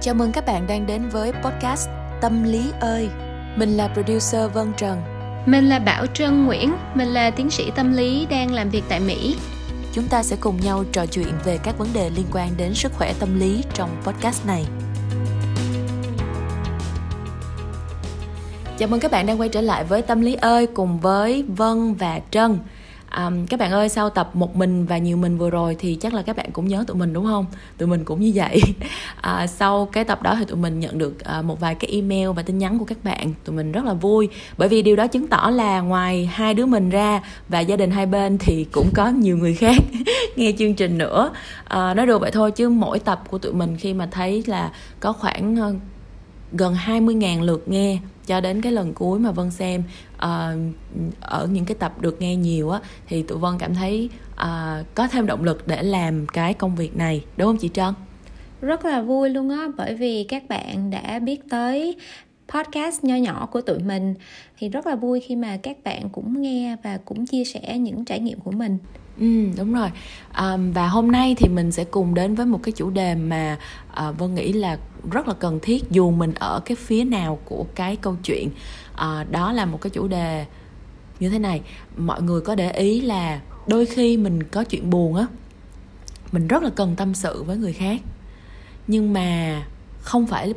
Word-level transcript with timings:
Chào 0.00 0.14
mừng 0.14 0.32
các 0.32 0.46
bạn 0.46 0.66
đang 0.66 0.86
đến 0.86 1.08
với 1.08 1.32
podcast 1.32 1.88
Tâm 2.20 2.44
lý 2.44 2.70
ơi. 2.80 3.08
Mình 3.56 3.76
là 3.76 3.88
producer 3.94 4.52
Vân 4.54 4.72
Trần. 4.76 5.02
Mình 5.46 5.68
là 5.68 5.78
Bảo 5.78 6.06
Trân 6.06 6.46
Nguyễn, 6.46 6.72
mình 6.94 7.08
là 7.08 7.30
tiến 7.30 7.50
sĩ 7.50 7.70
tâm 7.76 7.96
lý 7.96 8.26
đang 8.30 8.52
làm 8.52 8.70
việc 8.70 8.82
tại 8.88 9.00
Mỹ. 9.00 9.36
Chúng 9.92 10.08
ta 10.08 10.22
sẽ 10.22 10.36
cùng 10.40 10.60
nhau 10.60 10.84
trò 10.92 11.06
chuyện 11.06 11.32
về 11.44 11.58
các 11.62 11.78
vấn 11.78 11.88
đề 11.94 12.10
liên 12.10 12.26
quan 12.32 12.50
đến 12.56 12.74
sức 12.74 12.92
khỏe 12.94 13.14
tâm 13.20 13.40
lý 13.40 13.64
trong 13.74 13.90
podcast 14.04 14.46
này. 14.46 14.64
Chào 18.78 18.88
mừng 18.88 19.00
các 19.00 19.10
bạn 19.10 19.26
đang 19.26 19.40
quay 19.40 19.48
trở 19.48 19.60
lại 19.60 19.84
với 19.84 20.02
Tâm 20.02 20.20
lý 20.20 20.34
ơi 20.34 20.66
cùng 20.66 20.98
với 21.00 21.44
Vân 21.48 21.94
và 21.94 22.20
Trân 22.30 22.58
um, 23.16 23.46
các 23.46 23.60
bạn 23.60 23.72
ơi 23.72 23.88
sau 23.88 24.10
tập 24.10 24.30
một 24.34 24.56
mình 24.56 24.86
và 24.86 24.98
nhiều 24.98 25.16
mình 25.16 25.38
vừa 25.38 25.50
rồi 25.50 25.76
thì 25.78 25.94
chắc 25.94 26.14
là 26.14 26.22
các 26.22 26.36
bạn 26.36 26.50
cũng 26.52 26.68
nhớ 26.68 26.84
tụi 26.86 26.96
mình 26.96 27.12
đúng 27.12 27.24
không? 27.24 27.46
Tụi 27.78 27.88
mình 27.88 28.04
cũng 28.04 28.20
như 28.20 28.32
vậy. 28.34 28.60
À, 29.20 29.46
sau 29.46 29.88
cái 29.92 30.04
tập 30.04 30.22
đó 30.22 30.34
thì 30.38 30.44
tụi 30.44 30.56
mình 30.56 30.80
nhận 30.80 30.98
được 30.98 31.14
uh, 31.38 31.44
một 31.44 31.60
vài 31.60 31.74
cái 31.74 31.90
email 31.90 32.28
và 32.28 32.42
tin 32.42 32.58
nhắn 32.58 32.78
của 32.78 32.84
các 32.84 33.04
bạn. 33.04 33.32
Tụi 33.44 33.56
mình 33.56 33.72
rất 33.72 33.84
là 33.84 33.94
vui 33.94 34.28
bởi 34.58 34.68
vì 34.68 34.82
điều 34.82 34.96
đó 34.96 35.06
chứng 35.06 35.26
tỏ 35.26 35.50
là 35.54 35.80
ngoài 35.80 36.26
hai 36.26 36.54
đứa 36.54 36.66
mình 36.66 36.90
ra 36.90 37.20
và 37.48 37.60
gia 37.60 37.76
đình 37.76 37.90
hai 37.90 38.06
bên 38.06 38.38
thì 38.38 38.66
cũng 38.72 38.90
có 38.94 39.08
nhiều 39.08 39.36
người 39.36 39.54
khác 39.54 39.76
nghe 40.36 40.52
chương 40.58 40.74
trình 40.74 40.98
nữa. 40.98 41.30
À, 41.64 41.94
nói 41.94 42.06
đùa 42.06 42.18
vậy 42.18 42.30
thôi 42.30 42.50
chứ 42.50 42.68
mỗi 42.68 42.98
tập 42.98 43.22
của 43.30 43.38
tụi 43.38 43.52
mình 43.52 43.76
khi 43.76 43.94
mà 43.94 44.08
thấy 44.10 44.42
là 44.46 44.72
có 45.00 45.12
khoảng 45.12 45.54
uh, 45.54 45.76
gần 46.52 46.76
20.000 46.86 47.42
lượt 47.42 47.68
nghe 47.68 47.98
cho 48.26 48.40
đến 48.40 48.62
cái 48.62 48.72
lần 48.72 48.94
cuối 48.94 49.18
mà 49.18 49.30
Vân 49.30 49.50
xem 49.50 49.82
uh, 50.24 50.74
ở 51.20 51.46
những 51.52 51.64
cái 51.64 51.74
tập 51.74 52.00
được 52.00 52.20
nghe 52.20 52.36
nhiều 52.36 52.70
á 52.70 52.80
thì 53.06 53.22
tụi 53.22 53.38
Vân 53.38 53.58
cảm 53.58 53.74
thấy 53.74 54.10
uh, 54.32 54.94
có 54.94 55.08
thêm 55.08 55.26
động 55.26 55.44
lực 55.44 55.66
để 55.66 55.82
làm 55.82 56.26
cái 56.26 56.54
công 56.54 56.76
việc 56.76 56.96
này 56.96 57.24
đúng 57.36 57.48
không 57.48 57.56
chị 57.56 57.70
Trân? 57.74 57.94
Rất 58.60 58.84
là 58.84 59.02
vui 59.02 59.30
luôn 59.30 59.50
á 59.50 59.68
bởi 59.76 59.94
vì 59.94 60.24
các 60.28 60.48
bạn 60.48 60.90
đã 60.90 61.18
biết 61.18 61.40
tới 61.50 61.96
podcast 62.48 63.04
nho 63.04 63.16
nhỏ 63.16 63.48
của 63.52 63.60
tụi 63.60 63.78
mình. 63.78 64.14
Thì 64.58 64.68
rất 64.68 64.86
là 64.86 64.94
vui 64.94 65.20
khi 65.20 65.36
mà 65.36 65.56
các 65.56 65.76
bạn 65.84 66.08
cũng 66.08 66.42
nghe 66.42 66.76
và 66.82 66.98
cũng 67.04 67.26
chia 67.26 67.44
sẻ 67.44 67.78
những 67.78 68.04
trải 68.04 68.20
nghiệm 68.20 68.40
của 68.40 68.50
mình. 68.50 68.78
Ừ, 69.20 69.46
đúng 69.56 69.74
rồi. 69.74 69.90
Um, 70.38 70.72
và 70.72 70.86
hôm 70.88 71.12
nay 71.12 71.34
thì 71.38 71.48
mình 71.48 71.72
sẽ 71.72 71.84
cùng 71.84 72.14
đến 72.14 72.34
với 72.34 72.46
một 72.46 72.60
cái 72.62 72.72
chủ 72.72 72.90
đề 72.90 73.14
mà 73.14 73.58
uh, 74.08 74.18
vân 74.18 74.34
nghĩ 74.34 74.52
là 74.52 74.78
rất 75.10 75.28
là 75.28 75.34
cần 75.34 75.58
thiết 75.62 75.90
dù 75.90 76.10
mình 76.10 76.34
ở 76.34 76.60
cái 76.64 76.76
phía 76.76 77.04
nào 77.04 77.38
của 77.44 77.66
cái 77.74 77.96
câu 77.96 78.16
chuyện 78.24 78.48
à, 78.98 79.24
đó 79.30 79.52
là 79.52 79.64
một 79.64 79.80
cái 79.80 79.90
chủ 79.90 80.08
đề 80.08 80.46
như 81.20 81.28
thế 81.28 81.38
này. 81.38 81.60
Mọi 81.96 82.22
người 82.22 82.40
có 82.40 82.54
để 82.54 82.70
ý 82.70 83.00
là 83.00 83.40
đôi 83.66 83.86
khi 83.86 84.16
mình 84.16 84.42
có 84.42 84.64
chuyện 84.64 84.90
buồn 84.90 85.14
á 85.14 85.26
mình 86.32 86.48
rất 86.48 86.62
là 86.62 86.70
cần 86.70 86.96
tâm 86.96 87.14
sự 87.14 87.42
với 87.42 87.56
người 87.56 87.72
khác. 87.72 88.00
Nhưng 88.86 89.12
mà 89.12 89.62
không 90.00 90.26
phải 90.26 90.54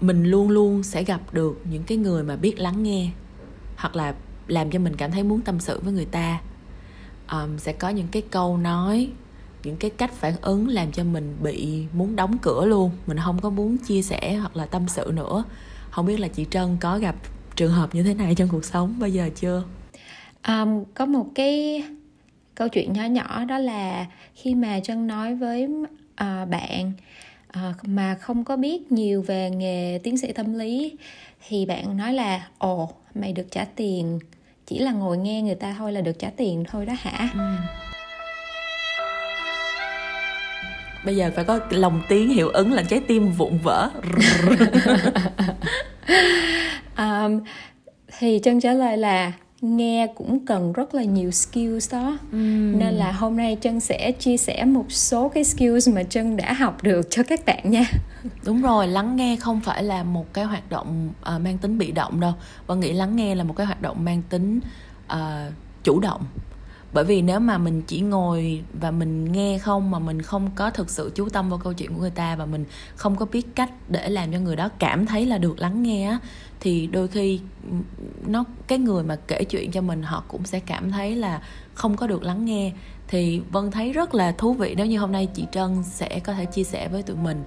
mình 0.00 0.24
luôn 0.24 0.50
luôn 0.50 0.82
sẽ 0.82 1.04
gặp 1.04 1.20
được 1.32 1.60
những 1.70 1.82
cái 1.82 1.98
người 1.98 2.22
mà 2.22 2.36
biết 2.36 2.58
lắng 2.58 2.82
nghe 2.82 3.10
hoặc 3.76 3.96
là 3.96 4.14
làm 4.48 4.70
cho 4.70 4.78
mình 4.78 4.96
cảm 4.96 5.12
thấy 5.12 5.22
muốn 5.22 5.40
tâm 5.40 5.60
sự 5.60 5.80
với 5.80 5.92
người 5.92 6.04
ta. 6.04 6.40
Um, 7.32 7.58
sẽ 7.58 7.72
có 7.72 7.88
những 7.88 8.08
cái 8.08 8.22
câu 8.30 8.56
nói 8.56 9.10
những 9.64 9.76
cái 9.76 9.90
cách 9.90 10.12
phản 10.12 10.34
ứng 10.40 10.68
làm 10.68 10.92
cho 10.92 11.04
mình 11.04 11.36
bị 11.42 11.86
muốn 11.92 12.16
đóng 12.16 12.38
cửa 12.38 12.66
luôn. 12.66 12.90
Mình 13.06 13.18
không 13.24 13.40
có 13.40 13.50
muốn 13.50 13.76
chia 13.76 14.02
sẻ 14.02 14.34
hoặc 14.34 14.56
là 14.56 14.66
tâm 14.66 14.88
sự 14.88 15.12
nữa. 15.14 15.44
Không 15.90 16.06
biết 16.06 16.20
là 16.20 16.28
chị 16.28 16.46
trân 16.50 16.76
có 16.80 16.98
gặp 16.98 17.14
trường 17.56 17.72
hợp 17.72 17.94
như 17.94 18.02
thế 18.02 18.14
này 18.14 18.34
trong 18.34 18.48
cuộc 18.48 18.64
sống 18.64 18.94
bao 18.98 19.08
giờ 19.08 19.30
chưa? 19.36 19.62
Um, 20.48 20.84
có 20.94 21.06
một 21.06 21.26
cái 21.34 21.84
câu 22.54 22.68
chuyện 22.68 22.92
nhỏ 22.92 23.04
nhỏ 23.04 23.44
đó 23.44 23.58
là 23.58 24.06
khi 24.34 24.54
mà 24.54 24.80
trân 24.80 25.06
nói 25.06 25.34
với 25.34 25.64
uh, 25.64 26.48
bạn 26.48 26.92
uh, 27.58 27.88
mà 27.88 28.14
không 28.14 28.44
có 28.44 28.56
biết 28.56 28.92
nhiều 28.92 29.22
về 29.22 29.50
nghề 29.50 30.00
tiến 30.02 30.18
sĩ 30.18 30.32
tâm 30.32 30.54
lý 30.58 30.96
thì 31.48 31.66
bạn 31.66 31.96
nói 31.96 32.12
là 32.12 32.48
ồ 32.58 32.90
mày 33.14 33.32
được 33.32 33.46
trả 33.50 33.64
tiền 33.64 34.18
chỉ 34.66 34.78
là 34.78 34.92
ngồi 34.92 35.18
nghe 35.18 35.42
người 35.42 35.54
ta 35.54 35.74
thôi 35.78 35.92
là 35.92 36.00
được 36.00 36.18
trả 36.18 36.30
tiền 36.36 36.64
thôi 36.70 36.86
đó 36.86 36.94
hả? 36.98 37.28
Ừ. 37.34 37.40
bây 41.04 41.16
giờ 41.16 41.30
phải 41.34 41.44
có 41.44 41.60
lòng 41.70 42.02
tiếng 42.08 42.28
hiệu 42.28 42.48
ứng 42.48 42.72
là 42.72 42.82
trái 42.82 43.00
tim 43.00 43.32
vụn 43.32 43.58
vỡ 43.62 43.90
um, 46.96 47.40
thì 48.18 48.38
chân 48.38 48.60
trả 48.60 48.72
lời 48.72 48.96
là 48.96 49.32
nghe 49.60 50.06
cũng 50.14 50.46
cần 50.46 50.72
rất 50.72 50.94
là 50.94 51.02
nhiều 51.02 51.30
skills 51.30 51.92
đó. 51.92 52.18
Uhm. 52.36 52.78
nên 52.78 52.94
là 52.94 53.12
hôm 53.12 53.36
nay 53.36 53.56
chân 53.56 53.80
sẽ 53.80 54.12
chia 54.12 54.36
sẻ 54.36 54.64
một 54.64 54.86
số 54.88 55.28
cái 55.28 55.44
skills 55.44 55.88
mà 55.88 56.02
chân 56.02 56.36
đã 56.36 56.52
học 56.52 56.82
được 56.82 57.06
cho 57.10 57.22
các 57.22 57.40
bạn 57.46 57.70
nha. 57.70 57.84
Đúng 58.44 58.62
rồi 58.62 58.88
lắng 58.88 59.16
nghe 59.16 59.36
không 59.36 59.60
phải 59.60 59.82
là 59.82 60.02
một 60.02 60.32
cái 60.32 60.44
hoạt 60.44 60.70
động 60.70 61.10
uh, 61.34 61.40
mang 61.40 61.58
tính 61.58 61.78
bị 61.78 61.92
động 61.92 62.20
đâu. 62.20 62.32
Và 62.66 62.74
nghĩ 62.74 62.92
lắng 62.92 63.16
nghe 63.16 63.34
là 63.34 63.44
một 63.44 63.56
cái 63.56 63.66
hoạt 63.66 63.82
động 63.82 64.04
mang 64.04 64.22
tính 64.28 64.60
uh, 65.12 65.18
chủ 65.84 66.00
động 66.00 66.24
bởi 66.94 67.04
vì 67.04 67.22
nếu 67.22 67.40
mà 67.40 67.58
mình 67.58 67.82
chỉ 67.82 68.00
ngồi 68.00 68.62
và 68.80 68.90
mình 68.90 69.32
nghe 69.32 69.58
không, 69.58 69.90
mà 69.90 69.98
mình 69.98 70.22
không 70.22 70.50
có 70.54 70.70
thực 70.70 70.90
sự 70.90 71.12
chú 71.14 71.28
tâm 71.28 71.50
vào 71.50 71.58
câu 71.58 71.72
chuyện 71.72 71.94
của 71.94 72.00
người 72.00 72.10
ta 72.10 72.36
và 72.36 72.46
mình 72.46 72.64
không 72.96 73.16
có 73.16 73.26
biết 73.26 73.46
cách 73.54 73.70
để 73.88 74.08
làm 74.08 74.32
cho 74.32 74.38
người 74.38 74.56
đó 74.56 74.68
cảm 74.78 75.06
thấy 75.06 75.26
là 75.26 75.38
được 75.38 75.58
lắng 75.58 75.82
nghe 75.82 76.08
á, 76.08 76.18
thì 76.60 76.86
đôi 76.86 77.08
khi 77.08 77.40
nó, 78.26 78.44
cái 78.66 78.78
người 78.78 79.04
mà 79.04 79.16
kể 79.16 79.44
chuyện 79.44 79.70
cho 79.70 79.80
mình, 79.80 80.02
họ 80.02 80.24
cũng 80.28 80.44
sẽ 80.44 80.60
cảm 80.60 80.90
thấy 80.90 81.16
là 81.16 81.42
không 81.74 81.96
có 81.96 82.06
được 82.06 82.22
lắng 82.22 82.44
nghe. 82.44 82.72
Thì 83.08 83.42
vân 83.50 83.70
thấy 83.70 83.92
rất 83.92 84.14
là 84.14 84.32
thú 84.32 84.52
vị 84.52 84.74
nếu 84.76 84.86
như 84.86 84.98
hôm 84.98 85.12
nay 85.12 85.28
chị 85.34 85.46
trân 85.52 85.82
sẽ 85.82 86.20
có 86.24 86.32
thể 86.32 86.44
chia 86.44 86.64
sẻ 86.64 86.88
với 86.88 87.02
tụi 87.02 87.16
mình 87.16 87.44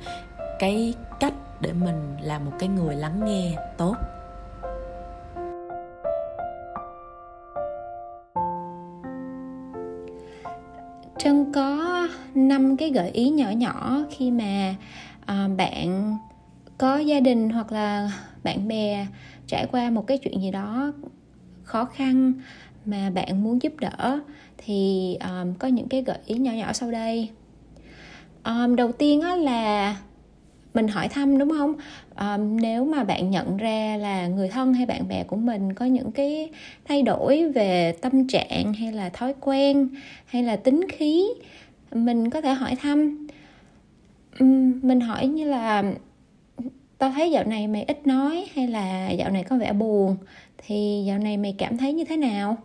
cái 0.59 0.94
cách 1.19 1.34
để 1.62 1.74
mình 1.74 2.18
là 2.22 2.40
một 2.40 2.52
cái 2.59 2.69
người 2.69 2.96
lắng 2.96 3.25
nghe 3.25 3.58
tốt. 3.78 3.96
Trân 11.19 11.51
có 11.53 12.07
năm 12.35 12.78
cái 12.78 12.89
gợi 12.89 13.09
ý 13.09 13.29
nhỏ 13.29 13.50
nhỏ 13.50 14.00
khi 14.11 14.31
mà 14.31 14.75
à, 15.25 15.47
bạn 15.57 16.17
có 16.78 16.97
gia 16.97 17.19
đình 17.19 17.50
hoặc 17.50 17.72
là 17.72 18.11
bạn 18.44 18.67
bè 18.67 19.07
trải 19.47 19.67
qua 19.72 19.89
một 19.89 20.07
cái 20.07 20.17
chuyện 20.17 20.41
gì 20.41 20.51
đó 20.51 20.94
khó 21.63 21.85
khăn 21.85 22.33
mà 22.85 23.09
bạn 23.09 23.44
muốn 23.44 23.61
giúp 23.61 23.73
đỡ 23.79 24.19
thì 24.57 25.17
um, 25.22 25.53
có 25.53 25.67
những 25.67 25.88
cái 25.88 26.01
gợi 26.01 26.17
ý 26.25 26.35
nhỏ 26.35 26.51
nhỏ 26.51 26.73
sau 26.73 26.91
đây. 26.91 27.29
Um, 28.45 28.75
đầu 28.75 28.91
tiên 28.91 29.22
á 29.22 29.35
là 29.35 29.95
mình 30.73 30.88
hỏi 30.88 31.07
thăm 31.07 31.38
đúng 31.38 31.49
không? 31.49 31.73
Um, 32.19 32.57
nếu 32.57 32.85
mà 32.85 33.03
bạn 33.03 33.31
nhận 33.31 33.57
ra 33.57 33.97
là 33.97 34.28
người 34.28 34.50
thân 34.50 34.73
hay 34.73 34.85
bạn 34.85 35.07
bè 35.07 35.23
của 35.23 35.35
mình 35.35 35.73
có 35.73 35.85
những 35.85 36.11
cái 36.11 36.50
thay 36.85 37.01
đổi 37.01 37.51
về 37.51 37.91
tâm 38.01 38.28
trạng 38.28 38.73
hay 38.73 38.91
là 38.91 39.09
thói 39.09 39.33
quen 39.41 39.89
hay 40.25 40.44
là 40.44 40.55
tính 40.55 40.81
khí 40.89 41.28
mình 41.91 42.29
có 42.29 42.41
thể 42.41 42.53
hỏi 42.53 42.75
thăm. 42.75 43.28
Um, 44.39 44.79
mình 44.83 45.00
hỏi 45.00 45.28
như 45.28 45.45
là 45.45 45.83
tao 46.97 47.11
thấy 47.11 47.31
dạo 47.31 47.44
này 47.44 47.67
mày 47.67 47.83
ít 47.83 48.07
nói 48.07 48.45
hay 48.53 48.67
là 48.67 49.09
dạo 49.09 49.29
này 49.29 49.44
có 49.44 49.57
vẻ 49.57 49.73
buồn 49.73 50.17
thì 50.57 51.03
dạo 51.07 51.19
này 51.19 51.38
mày 51.38 51.55
cảm 51.57 51.78
thấy 51.78 51.94
như 51.94 52.05
thế 52.05 52.17
nào? 52.17 52.57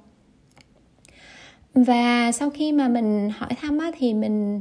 Và 1.75 2.33
sau 2.33 2.51
khi 2.51 2.73
mà 2.73 2.89
mình 2.89 3.31
hỏi 3.37 3.51
thăm 3.61 3.79
á, 3.79 3.91
thì 3.99 4.15
mình 4.15 4.61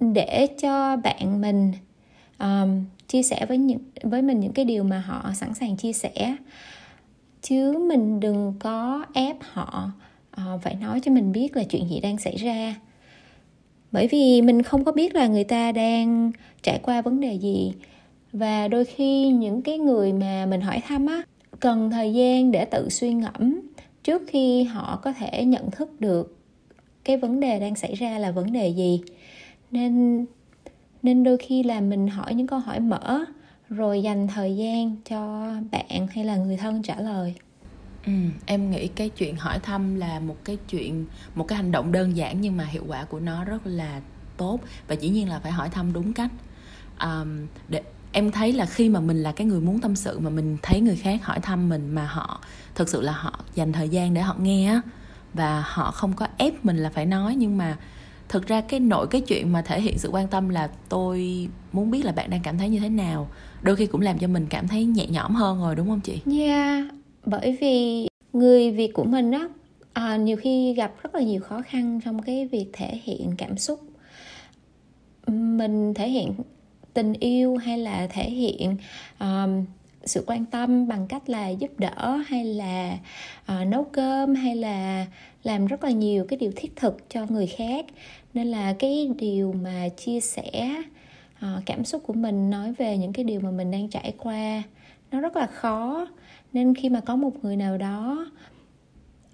để 0.00 0.46
cho 0.60 0.96
bạn 0.96 1.40
mình 1.40 1.72
um, 2.42 2.84
chia 3.08 3.22
sẻ 3.22 3.46
với 3.48 3.58
những 3.58 3.78
với 4.02 4.22
mình 4.22 4.40
những 4.40 4.52
cái 4.52 4.64
điều 4.64 4.84
mà 4.84 4.98
họ 4.98 5.30
sẵn 5.34 5.54
sàng 5.54 5.76
chia 5.76 5.92
sẻ. 5.92 6.36
Chứ 7.42 7.78
mình 7.88 8.20
đừng 8.20 8.54
có 8.58 9.04
ép 9.14 9.36
họ 9.40 9.90
uh, 10.40 10.62
phải 10.62 10.74
nói 10.74 11.00
cho 11.00 11.12
mình 11.12 11.32
biết 11.32 11.56
là 11.56 11.62
chuyện 11.64 11.88
gì 11.88 12.00
đang 12.00 12.18
xảy 12.18 12.36
ra. 12.36 12.74
Bởi 13.92 14.08
vì 14.08 14.42
mình 14.42 14.62
không 14.62 14.84
có 14.84 14.92
biết 14.92 15.14
là 15.14 15.26
người 15.26 15.44
ta 15.44 15.72
đang 15.72 16.32
trải 16.62 16.80
qua 16.82 17.02
vấn 17.02 17.20
đề 17.20 17.34
gì. 17.34 17.72
Và 18.32 18.68
đôi 18.68 18.84
khi 18.84 19.28
những 19.28 19.62
cái 19.62 19.78
người 19.78 20.12
mà 20.12 20.46
mình 20.46 20.60
hỏi 20.60 20.80
thăm 20.86 21.06
á 21.06 21.22
cần 21.60 21.90
thời 21.90 22.12
gian 22.12 22.50
để 22.50 22.64
tự 22.64 22.88
suy 22.88 23.12
ngẫm 23.14 23.60
trước 24.04 24.22
khi 24.26 24.62
họ 24.62 25.00
có 25.02 25.12
thể 25.12 25.44
nhận 25.44 25.70
thức 25.70 26.00
được 26.00 26.36
cái 27.04 27.16
vấn 27.16 27.40
đề 27.40 27.60
đang 27.60 27.74
xảy 27.74 27.94
ra 27.94 28.18
là 28.18 28.30
vấn 28.30 28.52
đề 28.52 28.68
gì. 28.68 29.00
Nên 29.70 30.26
nên 31.02 31.24
đôi 31.24 31.36
khi 31.38 31.62
là 31.62 31.80
mình 31.80 32.08
hỏi 32.08 32.34
những 32.34 32.46
câu 32.46 32.58
hỏi 32.58 32.80
mở 32.80 33.24
rồi 33.70 34.02
dành 34.02 34.28
thời 34.28 34.56
gian 34.56 34.96
cho 35.08 35.50
bạn 35.70 36.06
hay 36.14 36.24
là 36.24 36.36
người 36.36 36.56
thân 36.56 36.82
trả 36.82 36.94
lời. 37.00 37.34
Ừ, 38.06 38.12
em 38.46 38.70
nghĩ 38.70 38.88
cái 38.88 39.08
chuyện 39.08 39.36
hỏi 39.36 39.58
thăm 39.58 39.94
là 39.94 40.20
một 40.20 40.36
cái 40.44 40.58
chuyện 40.68 41.06
một 41.34 41.44
cái 41.48 41.56
hành 41.56 41.72
động 41.72 41.92
đơn 41.92 42.16
giản 42.16 42.40
nhưng 42.40 42.56
mà 42.56 42.64
hiệu 42.64 42.84
quả 42.86 43.04
của 43.04 43.20
nó 43.20 43.44
rất 43.44 43.66
là 43.66 44.00
tốt 44.36 44.60
và 44.88 44.94
dĩ 44.94 45.08
nhiên 45.08 45.28
là 45.28 45.38
phải 45.38 45.52
hỏi 45.52 45.68
thăm 45.68 45.92
đúng 45.92 46.12
cách. 46.12 46.30
Um, 47.00 47.46
để 47.68 47.82
em 48.12 48.30
thấy 48.30 48.52
là 48.52 48.66
khi 48.66 48.88
mà 48.88 49.00
mình 49.00 49.22
là 49.22 49.32
cái 49.32 49.46
người 49.46 49.60
muốn 49.60 49.80
tâm 49.80 49.96
sự 49.96 50.18
mà 50.18 50.30
mình 50.30 50.56
thấy 50.62 50.80
người 50.80 50.96
khác 50.96 51.24
hỏi 51.24 51.40
thăm 51.40 51.68
mình 51.68 51.94
mà 51.94 52.06
họ 52.06 52.40
thực 52.74 52.88
sự 52.88 53.00
là 53.00 53.12
họ 53.12 53.40
dành 53.54 53.72
thời 53.72 53.88
gian 53.88 54.14
để 54.14 54.20
họ 54.20 54.36
nghe 54.38 54.68
á 54.68 54.80
và 55.34 55.64
họ 55.66 55.90
không 55.90 56.12
có 56.12 56.26
ép 56.36 56.64
mình 56.64 56.76
là 56.76 56.90
phải 56.90 57.06
nói 57.06 57.34
nhưng 57.34 57.58
mà 57.58 57.76
thực 58.32 58.46
ra 58.46 58.60
cái 58.60 58.80
nội 58.80 59.06
cái 59.10 59.20
chuyện 59.20 59.52
mà 59.52 59.62
thể 59.62 59.80
hiện 59.80 59.98
sự 59.98 60.08
quan 60.12 60.28
tâm 60.28 60.48
là 60.48 60.70
tôi 60.88 61.48
muốn 61.72 61.90
biết 61.90 62.04
là 62.04 62.12
bạn 62.12 62.30
đang 62.30 62.40
cảm 62.42 62.58
thấy 62.58 62.68
như 62.68 62.78
thế 62.78 62.88
nào. 62.88 63.28
Đôi 63.62 63.76
khi 63.76 63.86
cũng 63.86 64.00
làm 64.00 64.18
cho 64.18 64.28
mình 64.28 64.46
cảm 64.50 64.68
thấy 64.68 64.84
nhẹ 64.84 65.06
nhõm 65.06 65.34
hơn 65.34 65.60
rồi 65.60 65.74
đúng 65.76 65.88
không 65.88 66.00
chị? 66.00 66.20
Yeah 66.38 66.84
bởi 67.24 67.56
vì 67.60 68.06
người 68.32 68.70
việt 68.70 68.90
của 68.94 69.04
mình 69.04 69.30
á 69.30 69.48
à, 69.92 70.16
nhiều 70.16 70.36
khi 70.36 70.74
gặp 70.74 70.92
rất 71.02 71.14
là 71.14 71.20
nhiều 71.20 71.40
khó 71.40 71.62
khăn 71.62 72.00
trong 72.04 72.22
cái 72.22 72.46
việc 72.46 72.66
thể 72.72 73.00
hiện 73.02 73.34
cảm 73.38 73.58
xúc. 73.58 73.80
Mình 75.26 75.94
thể 75.94 76.08
hiện 76.08 76.34
tình 76.94 77.12
yêu 77.12 77.56
hay 77.56 77.78
là 77.78 78.06
thể 78.06 78.30
hiện 78.30 78.76
um, 79.20 79.64
sự 80.04 80.24
quan 80.26 80.44
tâm 80.44 80.88
bằng 80.88 81.06
cách 81.08 81.28
là 81.28 81.48
giúp 81.48 81.70
đỡ 81.78 82.22
hay 82.26 82.44
là 82.44 82.98
uh, 83.52 83.66
nấu 83.66 83.84
cơm 83.84 84.34
hay 84.34 84.56
là 84.56 85.06
làm 85.42 85.66
rất 85.66 85.84
là 85.84 85.90
nhiều 85.90 86.26
cái 86.28 86.36
điều 86.36 86.52
thiết 86.56 86.76
thực 86.76 87.10
cho 87.10 87.26
người 87.28 87.46
khác 87.46 87.86
nên 88.34 88.46
là 88.46 88.72
cái 88.78 89.10
điều 89.18 89.52
mà 89.52 89.88
chia 89.88 90.20
sẻ 90.20 90.82
uh, 91.36 91.62
cảm 91.66 91.84
xúc 91.84 92.02
của 92.06 92.12
mình 92.12 92.50
nói 92.50 92.72
về 92.72 92.98
những 92.98 93.12
cái 93.12 93.24
điều 93.24 93.40
mà 93.40 93.50
mình 93.50 93.70
đang 93.70 93.88
trải 93.88 94.14
qua 94.18 94.62
nó 95.10 95.20
rất 95.20 95.36
là 95.36 95.46
khó. 95.46 96.06
Nên 96.52 96.74
khi 96.74 96.88
mà 96.88 97.00
có 97.00 97.16
một 97.16 97.44
người 97.44 97.56
nào 97.56 97.78
đó 97.78 98.30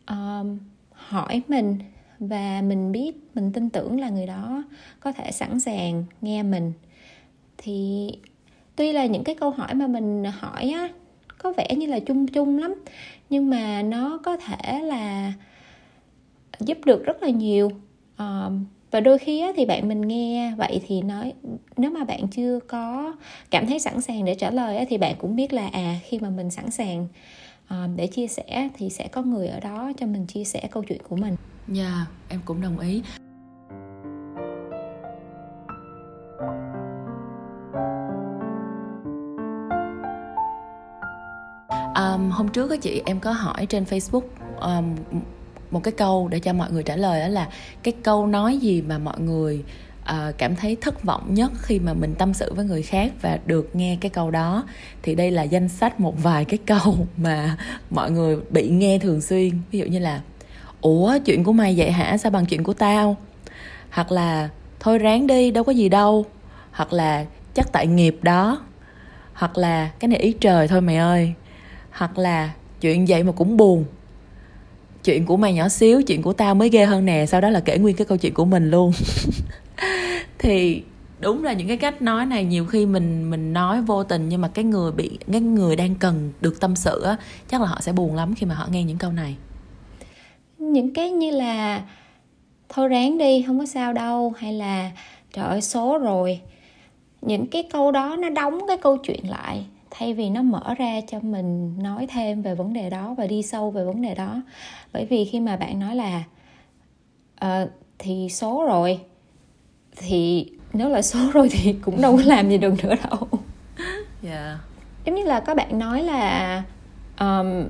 um, 0.09 0.59
hỏi 0.93 1.43
mình 1.49 1.79
và 2.19 2.63
mình 2.63 2.93
biết 2.93 3.17
mình 3.35 3.53
tin 3.53 3.71
tưởng 3.71 4.01
là 4.01 4.09
người 4.09 4.27
đó 4.27 4.65
có 5.01 5.13
thể 5.13 5.33
sẵn 5.33 5.61
sàng 5.61 6.05
nghe 6.21 6.43
mình 6.43 6.73
thì 7.59 8.11
tuy 8.77 8.93
là 8.93 9.07
những 9.07 9.25
cái 9.25 9.35
câu 9.35 9.51
hỏi 9.51 9.75
mà 9.75 9.87
mình 9.87 10.25
hỏi 10.25 10.71
á 10.71 10.89
có 11.39 11.53
vẻ 11.53 11.69
như 11.77 11.87
là 11.87 12.01
chung 12.01 12.27
chung 12.27 12.59
lắm 12.59 12.75
nhưng 13.31 13.51
mà 13.51 13.83
nó 13.83 14.19
có 14.25 14.37
thể 14.37 14.83
là 14.83 15.33
giúp 16.61 16.79
được 16.85 17.05
rất 17.05 17.23
là 17.23 17.29
nhiều. 17.29 17.71
Um, 18.19 18.65
và 18.91 19.01
đôi 19.01 19.19
khi 19.19 19.41
á, 19.41 19.53
thì 19.57 19.67
bạn 19.67 19.89
mình 19.89 20.01
nghe 20.01 20.55
vậy 20.59 20.81
thì 20.87 21.03
nói 21.03 21.33
nếu 21.77 21.91
mà 21.91 22.05
bạn 22.05 22.29
chưa 22.29 22.59
có 22.69 23.17
cảm 23.51 23.67
thấy 23.67 23.79
sẵn 23.79 24.01
sàng 24.01 24.25
để 24.25 24.35
trả 24.35 24.51
lời 24.51 24.87
thì 24.89 24.99
bạn 24.99 25.15
cũng 25.19 25.37
biết 25.37 25.53
là 25.53 25.69
à 25.73 25.97
khi 26.05 26.19
mà 26.19 26.31
mình 26.31 26.51
sẵn 26.51 26.71
sàng 26.71 27.07
ờ, 27.69 27.89
để 27.97 28.07
chia 28.07 28.27
sẻ 28.27 28.69
thì 28.77 28.91
sẽ 28.91 29.09
có 29.09 29.23
người 29.23 29.49
ở 29.49 29.61
đó 29.61 29.93
cho 29.97 30.07
mình 30.07 30.27
chia 30.27 30.45
sẻ 30.45 30.69
câu 30.71 30.85
chuyện 30.89 31.01
của 31.09 31.17
mình. 31.17 31.37
Dạ, 31.69 31.83
yeah, 31.83 32.09
em 32.29 32.41
cũng 32.45 32.61
đồng 32.61 32.79
ý. 32.79 33.03
um, 41.99 42.31
hôm 42.31 42.49
trước 42.49 42.71
á 42.71 42.77
chị 42.77 43.03
em 43.07 43.21
có 43.21 43.33
hỏi 43.33 43.67
trên 43.67 43.85
facebook 43.85 44.23
um, 44.61 44.97
một 45.71 45.83
cái 45.83 45.93
câu 45.93 46.29
để 46.29 46.39
cho 46.39 46.53
mọi 46.53 46.73
người 46.73 46.83
trả 46.83 46.97
lời 46.97 47.21
đó 47.21 47.29
là 47.29 47.49
cái 47.83 47.95
câu 48.03 48.27
nói 48.27 48.59
gì 48.59 48.83
mà 48.83 48.99
mọi 48.99 49.21
người 49.21 49.65
uh, 50.09 50.39
cảm 50.39 50.57
thấy 50.57 50.77
thất 50.81 51.05
vọng 51.05 51.35
nhất 51.35 51.53
khi 51.59 51.79
mà 51.79 51.95
mình 51.95 52.15
tâm 52.15 52.35
sự 52.35 52.55
với 52.55 52.65
người 52.65 52.83
khác 52.83 53.13
và 53.23 53.39
được 53.47 53.77
nghe 53.77 53.99
cái 54.01 54.11
câu 54.11 54.31
đó. 54.31 54.65
Thì 55.03 55.15
đây 55.15 55.31
là 55.31 55.43
danh 55.43 55.69
sách 55.69 56.01
một 56.01 56.23
vài 56.23 56.45
cái 56.45 56.59
câu 56.67 57.07
mà 57.17 57.57
mọi 57.91 58.11
người 58.11 58.37
bị 58.51 58.69
nghe 58.69 58.99
thường 58.99 59.21
xuyên. 59.21 59.51
Ví 59.71 59.79
dụ 59.79 59.87
như 59.87 59.99
là 59.99 60.21
ủa 60.81 61.19
chuyện 61.25 61.45
của 61.45 61.53
mày 61.53 61.75
vậy 61.77 61.91
hả? 61.91 62.19
Sao 62.19 62.31
bằng 62.31 62.47
chuyện 62.47 62.63
của 62.65 62.75
tao? 62.75 63.17
Hoặc 63.91 64.13
là 64.13 64.49
thôi 64.81 64.99
ráng 64.99 65.27
đi 65.27 65.51
đâu 65.51 65.65
có 65.65 65.73
gì 65.73 65.89
đâu. 65.89 66.27
Hoặc 66.73 66.93
là 66.93 67.25
chắc 67.55 67.73
tại 67.73 67.87
nghiệp 67.87 68.19
đó. 68.23 68.63
Hoặc 69.33 69.59
là 69.59 69.91
cái 69.99 70.09
này 70.09 70.19
ý 70.19 70.33
trời 70.41 70.69
thôi 70.69 70.81
mày 70.81 70.97
ơi. 70.97 71.33
Hoặc 71.91 72.19
là 72.19 72.51
chuyện 72.81 73.07
vậy 73.09 73.23
mà 73.23 73.33
cũng 73.33 73.57
buồn 73.57 73.85
chuyện 75.09 75.27
của 75.27 75.37
mày 75.37 75.55
nhỏ 75.55 75.69
xíu, 75.69 76.03
chuyện 76.03 76.23
của 76.23 76.33
tao 76.33 76.55
mới 76.55 76.69
ghê 76.69 76.85
hơn 76.85 77.05
nè, 77.05 77.27
sau 77.27 77.41
đó 77.41 77.51
là 77.51 77.61
kể 77.61 77.79
nguyên 77.79 77.97
cái 77.97 78.05
câu 78.05 78.19
chuyện 78.19 78.35
của 78.35 78.45
mình 78.45 78.71
luôn. 78.71 78.93
Thì 80.39 80.83
đúng 81.21 81.45
là 81.45 81.53
những 81.53 81.69
cái 81.69 81.77
cách 81.77 82.03
nói 82.03 82.27
này, 82.27 82.45
nhiều 82.45 82.67
khi 82.67 82.87
mình 82.87 83.31
mình 83.31 83.53
nói 83.53 83.83
vô 83.83 84.05
tình 84.05 84.29
nhưng 84.29 84.41
mà 84.41 84.49
cái 84.49 84.65
người 84.65 84.93
bị, 84.93 85.19
cái 85.33 85.41
người 85.41 85.77
đang 85.77 85.95
cần 85.95 86.33
được 86.41 86.61
tâm 86.61 86.77
sự 86.77 87.03
á, 87.03 87.17
chắc 87.51 87.61
là 87.61 87.67
họ 87.67 87.81
sẽ 87.81 87.93
buồn 87.93 88.15
lắm 88.15 88.35
khi 88.35 88.47
mà 88.47 88.55
họ 88.55 88.69
nghe 88.71 88.85
những 88.85 88.99
câu 88.99 89.13
này. 89.13 89.37
Những 90.59 90.95
cái 90.95 91.11
như 91.11 91.31
là, 91.31 91.83
thôi 92.69 92.89
ráng 92.89 93.19
đi, 93.19 93.45
không 93.47 93.59
có 93.59 93.67
sao 93.67 93.93
đâu, 93.93 94.33
hay 94.39 94.53
là, 94.53 94.91
trời 95.33 95.47
ơi, 95.47 95.61
số 95.61 95.99
rồi. 95.99 96.41
Những 97.23 97.47
cái 97.47 97.63
câu 97.73 97.93
đó 97.93 98.17
nó 98.19 98.29
đóng 98.29 98.61
cái 98.69 98.77
câu 98.77 98.97
chuyện 98.97 99.31
lại 99.31 99.65
thay 99.91 100.15
vì 100.15 100.31
nó 100.31 100.43
mở 100.43 100.75
ra 100.79 101.01
cho 101.09 101.21
mình 101.21 101.79
nói 101.83 102.07
thêm 102.11 102.43
về 102.43 102.55
vấn 102.55 102.73
đề 102.73 102.91
đó 102.91 103.15
và 103.19 103.27
đi 103.27 103.43
sâu 103.43 103.71
về 103.71 103.85
vấn 103.85 104.03
đề 104.03 104.15
đó 104.15 104.43
bởi 104.93 105.05
vì 105.05 105.25
khi 105.25 105.41
mà 105.41 105.57
bạn 105.57 105.81
nói 105.81 105.97
là 105.97 106.25
uh, 107.45 107.71
thì 107.99 108.29
số 108.29 108.65
rồi 108.69 109.01
thì 109.97 110.51
nếu 110.73 110.89
là 110.89 111.03
số 111.03 111.19
rồi 111.33 111.49
thì 111.51 111.73
cũng 111.73 112.01
đâu 112.01 112.17
có 112.17 112.23
làm 112.27 112.51
gì 112.51 112.59
được 112.59 112.85
nữa 112.85 112.95
đâu 113.11 113.29
yeah. 113.31 113.43
Dạ. 114.23 114.59
giống 115.05 115.15
như 115.15 115.25
là 115.25 115.41
có 115.41 115.55
bạn 115.55 115.79
nói 115.79 116.03
là 116.03 116.63
um, 117.21 117.69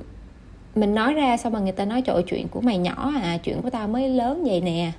mình 0.75 0.95
nói 0.95 1.13
ra 1.13 1.37
xong 1.37 1.53
mà 1.53 1.59
người 1.59 1.71
ta 1.71 1.85
nói 1.85 2.01
trời 2.01 2.23
chuyện 2.27 2.47
của 2.47 2.61
mày 2.61 2.77
nhỏ 2.77 3.13
à 3.21 3.37
chuyện 3.37 3.61
của 3.61 3.69
tao 3.69 3.87
mới 3.87 4.09
lớn 4.09 4.43
vậy 4.43 4.61
nè 4.61 4.91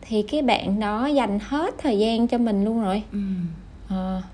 thì 0.00 0.22
cái 0.22 0.42
bạn 0.42 0.80
đó 0.80 1.06
dành 1.06 1.38
hết 1.42 1.74
thời 1.78 1.98
gian 1.98 2.28
cho 2.28 2.38
mình 2.38 2.64
luôn 2.64 2.82
rồi 2.82 3.02
ừ. 3.12 3.18
uh, 3.94 4.24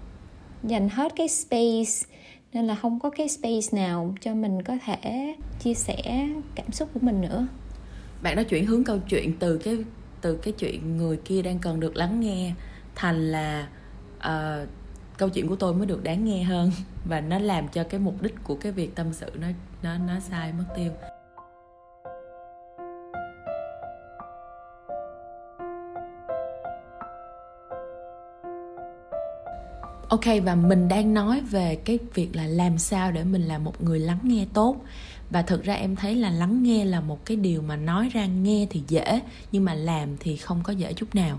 dành 0.66 0.88
hết 0.88 1.12
cái 1.16 1.28
space 1.28 2.16
nên 2.52 2.66
là 2.66 2.74
không 2.74 3.00
có 3.00 3.10
cái 3.10 3.28
space 3.28 3.66
nào 3.72 4.14
cho 4.20 4.34
mình 4.34 4.62
có 4.62 4.74
thể 4.84 5.34
chia 5.60 5.74
sẻ 5.74 6.28
cảm 6.54 6.72
xúc 6.72 6.88
của 6.94 7.00
mình 7.02 7.20
nữa. 7.20 7.46
Bạn 8.22 8.36
đã 8.36 8.42
chuyển 8.42 8.66
hướng 8.66 8.84
câu 8.84 8.98
chuyện 9.08 9.32
từ 9.38 9.58
cái 9.58 9.76
từ 10.20 10.36
cái 10.36 10.52
chuyện 10.52 10.96
người 10.96 11.16
kia 11.16 11.42
đang 11.42 11.58
cần 11.58 11.80
được 11.80 11.96
lắng 11.96 12.20
nghe 12.20 12.52
thành 12.94 13.32
là 13.32 13.68
uh, 14.18 14.68
câu 15.18 15.28
chuyện 15.28 15.48
của 15.48 15.56
tôi 15.56 15.74
mới 15.74 15.86
được 15.86 16.02
đáng 16.02 16.24
nghe 16.24 16.42
hơn 16.42 16.70
và 17.08 17.20
nó 17.20 17.38
làm 17.38 17.68
cho 17.68 17.84
cái 17.84 18.00
mục 18.00 18.22
đích 18.22 18.34
của 18.44 18.54
cái 18.54 18.72
việc 18.72 18.94
tâm 18.94 19.12
sự 19.12 19.30
nó 19.40 19.46
nó 19.82 19.98
nó 19.98 20.20
sai 20.20 20.52
mất 20.52 20.64
tiêu. 20.76 20.92
Ok 30.08 30.24
và 30.44 30.54
mình 30.54 30.88
đang 30.88 31.14
nói 31.14 31.40
về 31.40 31.76
cái 31.84 31.98
việc 32.14 32.36
là 32.36 32.46
làm 32.46 32.78
sao 32.78 33.12
để 33.12 33.24
mình 33.24 33.42
là 33.42 33.58
một 33.58 33.82
người 33.82 34.00
lắng 34.00 34.18
nghe 34.22 34.46
tốt. 34.54 34.76
Và 35.30 35.42
thực 35.42 35.64
ra 35.64 35.74
em 35.74 35.96
thấy 35.96 36.14
là 36.14 36.30
lắng 36.30 36.62
nghe 36.62 36.84
là 36.84 37.00
một 37.00 37.24
cái 37.24 37.36
điều 37.36 37.62
mà 37.62 37.76
nói 37.76 38.08
ra 38.08 38.26
nghe 38.26 38.66
thì 38.70 38.82
dễ 38.88 39.20
nhưng 39.52 39.64
mà 39.64 39.74
làm 39.74 40.16
thì 40.20 40.36
không 40.36 40.60
có 40.62 40.72
dễ 40.72 40.92
chút 40.92 41.14
nào. 41.14 41.38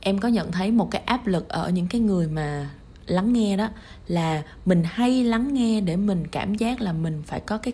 Em 0.00 0.18
có 0.18 0.28
nhận 0.28 0.52
thấy 0.52 0.70
một 0.70 0.90
cái 0.90 1.02
áp 1.06 1.26
lực 1.26 1.48
ở 1.48 1.70
những 1.70 1.86
cái 1.86 2.00
người 2.00 2.28
mà 2.28 2.70
lắng 3.06 3.32
nghe 3.32 3.56
đó 3.56 3.68
là 4.06 4.42
mình 4.64 4.82
hay 4.84 5.24
lắng 5.24 5.54
nghe 5.54 5.80
để 5.80 5.96
mình 5.96 6.26
cảm 6.26 6.54
giác 6.54 6.80
là 6.80 6.92
mình 6.92 7.22
phải 7.26 7.40
có 7.40 7.58
cái 7.58 7.72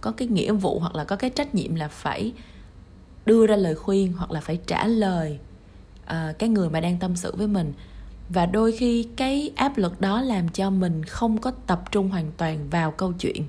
có 0.00 0.10
cái 0.10 0.28
nghĩa 0.28 0.52
vụ 0.52 0.78
hoặc 0.78 0.94
là 0.94 1.04
có 1.04 1.16
cái 1.16 1.30
trách 1.30 1.54
nhiệm 1.54 1.74
là 1.74 1.88
phải 1.88 2.32
đưa 3.26 3.46
ra 3.46 3.56
lời 3.56 3.74
khuyên 3.74 4.12
hoặc 4.12 4.30
là 4.30 4.40
phải 4.40 4.58
trả 4.66 4.86
lời 4.86 5.38
uh, 6.04 6.38
cái 6.38 6.48
người 6.48 6.70
mà 6.70 6.80
đang 6.80 6.98
tâm 6.98 7.16
sự 7.16 7.34
với 7.36 7.46
mình 7.46 7.72
và 8.32 8.46
đôi 8.46 8.72
khi 8.72 9.08
cái 9.16 9.52
áp 9.56 9.78
lực 9.78 10.00
đó 10.00 10.20
làm 10.20 10.48
cho 10.48 10.70
mình 10.70 11.04
không 11.04 11.38
có 11.38 11.50
tập 11.50 11.82
trung 11.92 12.08
hoàn 12.08 12.32
toàn 12.36 12.70
vào 12.70 12.90
câu 12.90 13.12
chuyện 13.12 13.42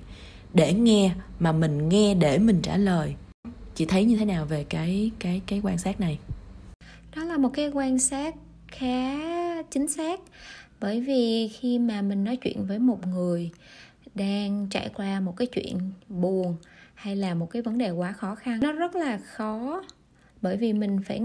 để 0.54 0.74
nghe 0.74 1.12
mà 1.40 1.52
mình 1.52 1.90
nghe 1.90 2.16
để 2.16 2.38
mình 2.38 2.60
trả 2.62 2.78
lời. 2.78 3.16
Chị 3.76 3.86
thấy 3.86 4.06
như 4.06 4.18
thế 4.18 4.26
nào 4.26 4.46
về 4.46 4.64
cái 4.70 5.12
cái 5.20 5.42
cái 5.48 5.62
quan 5.64 5.78
sát 5.78 6.00
này? 6.00 6.20
Đó 7.16 7.24
là 7.24 7.38
một 7.38 7.50
cái 7.54 7.72
quan 7.74 8.00
sát 8.00 8.36
khá 8.68 9.20
chính 9.64 9.88
xác. 9.88 10.20
Bởi 10.80 11.02
vì 11.02 11.48
khi 11.48 11.80
mà 11.80 12.02
mình 12.02 12.24
nói 12.24 12.36
chuyện 12.36 12.66
với 12.66 12.80
một 12.80 13.08
người 13.08 13.52
đang 14.16 14.68
trải 14.70 14.90
qua 14.96 15.20
một 15.20 15.38
cái 15.38 15.48
chuyện 15.48 15.78
buồn 16.10 16.56
hay 16.94 17.16
là 17.16 17.34
một 17.34 17.50
cái 17.52 17.62
vấn 17.62 17.78
đề 17.78 17.92
quá 17.92 18.12
khó 18.12 18.36
khăn, 18.36 18.60
nó 18.62 18.72
rất 18.72 18.96
là 18.96 19.18
khó. 19.18 19.84
Bởi 20.42 20.58
vì 20.58 20.74
mình 20.74 21.00
phải 21.08 21.22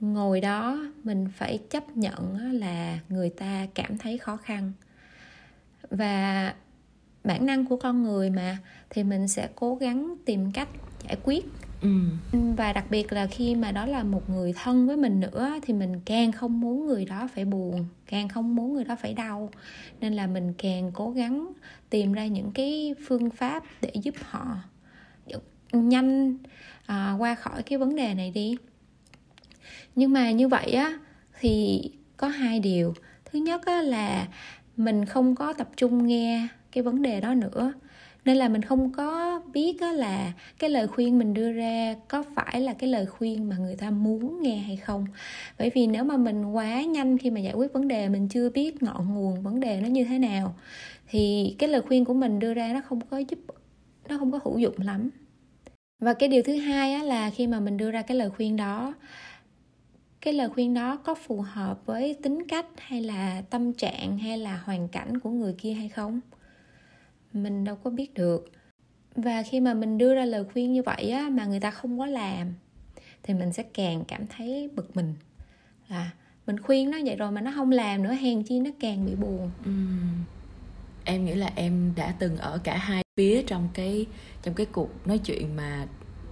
ngồi 0.00 0.40
đó 0.40 0.78
mình 1.04 1.28
phải 1.36 1.58
chấp 1.70 1.96
nhận 1.96 2.52
là 2.52 2.98
người 3.08 3.30
ta 3.30 3.66
cảm 3.74 3.98
thấy 3.98 4.18
khó 4.18 4.36
khăn. 4.36 4.72
Và 5.90 6.54
bản 7.24 7.46
năng 7.46 7.66
của 7.66 7.76
con 7.76 8.02
người 8.02 8.30
mà 8.30 8.58
thì 8.90 9.04
mình 9.04 9.28
sẽ 9.28 9.48
cố 9.54 9.74
gắng 9.74 10.14
tìm 10.24 10.52
cách 10.52 10.68
giải 11.04 11.16
quyết. 11.24 11.44
Ừ. 11.82 11.88
và 12.56 12.72
đặc 12.72 12.84
biệt 12.90 13.12
là 13.12 13.26
khi 13.26 13.54
mà 13.54 13.72
đó 13.72 13.86
là 13.86 14.02
một 14.02 14.30
người 14.30 14.52
thân 14.62 14.86
với 14.86 14.96
mình 14.96 15.20
nữa 15.20 15.52
thì 15.62 15.74
mình 15.74 16.00
càng 16.04 16.32
không 16.32 16.60
muốn 16.60 16.86
người 16.86 17.04
đó 17.04 17.28
phải 17.34 17.44
buồn 17.44 17.86
càng 18.06 18.28
không 18.28 18.54
muốn 18.54 18.74
người 18.74 18.84
đó 18.84 18.96
phải 19.00 19.14
đau. 19.14 19.50
Nên 20.00 20.12
là 20.12 20.26
mình 20.26 20.52
càng 20.58 20.90
cố 20.94 21.10
gắng 21.10 21.52
tìm 21.90 22.12
ra 22.12 22.26
những 22.26 22.50
cái 22.52 22.94
phương 23.06 23.30
pháp 23.30 23.62
để 23.80 23.92
giúp 23.94 24.14
họ 24.22 24.56
nhanh 25.72 26.36
à, 26.86 27.14
qua 27.18 27.34
khỏi 27.34 27.62
cái 27.62 27.78
vấn 27.78 27.96
đề 27.96 28.14
này 28.14 28.30
đi 28.30 28.56
nhưng 29.94 30.12
mà 30.12 30.30
như 30.30 30.48
vậy 30.48 30.72
á 30.72 30.98
thì 31.40 31.82
có 32.16 32.28
hai 32.28 32.60
điều. 32.60 32.94
Thứ 33.24 33.38
nhất 33.38 33.66
á 33.66 33.82
là 33.82 34.26
mình 34.76 35.04
không 35.04 35.34
có 35.34 35.52
tập 35.52 35.68
trung 35.76 36.06
nghe 36.06 36.48
cái 36.72 36.82
vấn 36.82 37.02
đề 37.02 37.20
đó 37.20 37.34
nữa. 37.34 37.72
Nên 38.24 38.36
là 38.36 38.48
mình 38.48 38.62
không 38.62 38.92
có 38.92 39.40
biết 39.52 39.82
là 39.82 40.32
cái 40.58 40.70
lời 40.70 40.86
khuyên 40.86 41.18
mình 41.18 41.34
đưa 41.34 41.52
ra 41.52 41.94
có 42.08 42.24
phải 42.36 42.60
là 42.60 42.72
cái 42.72 42.90
lời 42.90 43.06
khuyên 43.06 43.48
mà 43.48 43.56
người 43.56 43.76
ta 43.76 43.90
muốn 43.90 44.42
nghe 44.42 44.56
hay 44.56 44.76
không. 44.76 45.06
Bởi 45.58 45.70
vì 45.74 45.86
nếu 45.86 46.04
mà 46.04 46.16
mình 46.16 46.44
quá 46.52 46.82
nhanh 46.82 47.18
khi 47.18 47.30
mà 47.30 47.40
giải 47.40 47.54
quyết 47.54 47.72
vấn 47.72 47.88
đề 47.88 48.08
mình 48.08 48.28
chưa 48.28 48.50
biết 48.50 48.82
ngọn 48.82 49.14
nguồn 49.14 49.42
vấn 49.42 49.60
đề 49.60 49.80
nó 49.80 49.88
như 49.88 50.04
thế 50.04 50.18
nào 50.18 50.54
thì 51.08 51.54
cái 51.58 51.68
lời 51.68 51.82
khuyên 51.82 52.04
của 52.04 52.14
mình 52.14 52.38
đưa 52.38 52.54
ra 52.54 52.72
nó 52.72 52.80
không 52.88 53.00
có 53.00 53.18
giúp 53.18 53.38
nó 54.08 54.18
không 54.18 54.32
có 54.32 54.40
hữu 54.44 54.58
dụng 54.58 54.74
lắm. 54.78 55.10
Và 56.00 56.14
cái 56.14 56.28
điều 56.28 56.42
thứ 56.42 56.56
hai 56.56 56.92
á, 56.92 57.02
là 57.02 57.30
khi 57.30 57.46
mà 57.46 57.60
mình 57.60 57.76
đưa 57.76 57.90
ra 57.90 58.02
cái 58.02 58.16
lời 58.16 58.30
khuyên 58.30 58.56
đó 58.56 58.94
cái 60.20 60.34
lời 60.34 60.48
khuyên 60.48 60.74
đó 60.74 60.96
có 60.96 61.14
phù 61.14 61.40
hợp 61.40 61.86
với 61.86 62.16
tính 62.22 62.46
cách 62.48 62.66
hay 62.78 63.00
là 63.00 63.42
tâm 63.50 63.72
trạng 63.72 64.18
hay 64.18 64.38
là 64.38 64.56
hoàn 64.64 64.88
cảnh 64.88 65.20
của 65.20 65.30
người 65.30 65.54
kia 65.58 65.72
hay 65.72 65.88
không? 65.88 66.20
Mình 67.32 67.64
đâu 67.64 67.76
có 67.76 67.90
biết 67.90 68.14
được. 68.14 68.52
Và 69.16 69.42
khi 69.42 69.60
mà 69.60 69.74
mình 69.74 69.98
đưa 69.98 70.14
ra 70.14 70.24
lời 70.24 70.44
khuyên 70.52 70.72
như 70.72 70.82
vậy 70.82 71.10
á, 71.10 71.28
mà 71.28 71.46
người 71.46 71.60
ta 71.60 71.70
không 71.70 71.98
có 71.98 72.06
làm, 72.06 72.54
thì 73.22 73.34
mình 73.34 73.52
sẽ 73.52 73.62
càng 73.62 74.04
cảm 74.08 74.26
thấy 74.26 74.68
bực 74.74 74.96
mình. 74.96 75.14
Là 75.88 76.10
mình 76.46 76.60
khuyên 76.62 76.90
nó 76.90 76.98
vậy 77.04 77.16
rồi 77.16 77.30
mà 77.30 77.40
nó 77.40 77.52
không 77.54 77.70
làm 77.70 78.02
nữa, 78.02 78.12
hèn 78.12 78.42
chi 78.42 78.60
nó 78.60 78.70
càng 78.80 79.06
bị 79.06 79.14
buồn. 79.14 79.50
Ừ. 79.64 79.70
em 81.04 81.24
nghĩ 81.24 81.34
là 81.34 81.52
em 81.54 81.92
đã 81.96 82.14
từng 82.18 82.36
ở 82.36 82.58
cả 82.64 82.76
hai 82.76 83.02
phía 83.16 83.42
trong 83.42 83.68
cái 83.74 84.06
trong 84.42 84.54
cái 84.54 84.66
cuộc 84.66 85.06
nói 85.06 85.18
chuyện 85.18 85.56
mà 85.56 85.86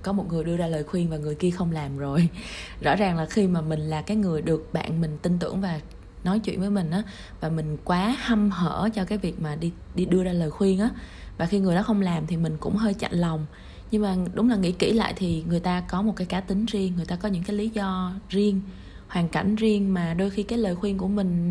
có 0.07 0.13
một 0.13 0.25
người 0.29 0.45
đưa 0.45 0.57
ra 0.57 0.67
lời 0.67 0.85
khuyên 0.85 1.11
và 1.11 1.17
người 1.17 1.35
kia 1.35 1.51
không 1.51 1.73
làm 1.73 1.99
rồi. 1.99 2.29
Rõ 2.81 2.97
ràng 2.97 3.17
là 3.17 3.27
khi 3.27 3.47
mà 3.47 3.61
mình 3.61 3.81
là 3.81 4.03
cái 4.03 4.17
người 4.17 4.43
được 4.43 4.73
bạn 4.73 5.01
mình 5.01 5.19
tin 5.23 5.39
tưởng 5.39 5.61
và 5.61 5.81
nói 6.25 6.39
chuyện 6.39 6.61
với 6.61 6.71
mình 6.71 6.91
á 6.91 7.03
và 7.41 7.49
mình 7.49 7.77
quá 7.85 8.17
hăm 8.19 8.51
hở 8.51 8.89
cho 8.95 9.05
cái 9.05 9.19
việc 9.19 9.41
mà 9.41 9.57
đi 9.57 9.73
đi 9.95 10.05
đưa 10.05 10.25
ra 10.25 10.33
lời 10.33 10.51
khuyên 10.51 10.81
á 10.81 10.91
và 11.39 11.47
khi 11.47 11.59
người 11.59 11.75
đó 11.75 11.83
không 11.83 12.01
làm 12.01 12.27
thì 12.27 12.37
mình 12.37 12.57
cũng 12.61 12.77
hơi 12.77 12.95
chạnh 12.95 13.13
lòng. 13.13 13.47
Nhưng 13.91 14.03
mà 14.03 14.17
đúng 14.35 14.51
là 14.51 14.57
nghĩ 14.57 14.73
kỹ 14.73 14.93
lại 14.93 15.13
thì 15.17 15.45
người 15.49 15.61
ta 15.61 15.81
có 15.81 16.03
một 16.03 16.13
cái 16.17 16.27
cá 16.27 16.41
tính 16.41 16.67
riêng 16.67 16.93
người 16.97 17.07
ta 17.07 17.17
có 17.17 17.29
những 17.29 17.43
cái 17.43 17.57
lý 17.57 17.69
do 17.69 18.13
riêng 18.29 18.61
hoàn 19.09 19.29
cảnh 19.29 19.57
riêng 19.57 19.95
mà 19.95 20.15
đôi 20.15 20.31
khi 20.31 20.43
cái 20.43 20.59
lời 20.59 20.75
khuyên 20.75 20.99
của 20.99 21.09
mình 21.09 21.51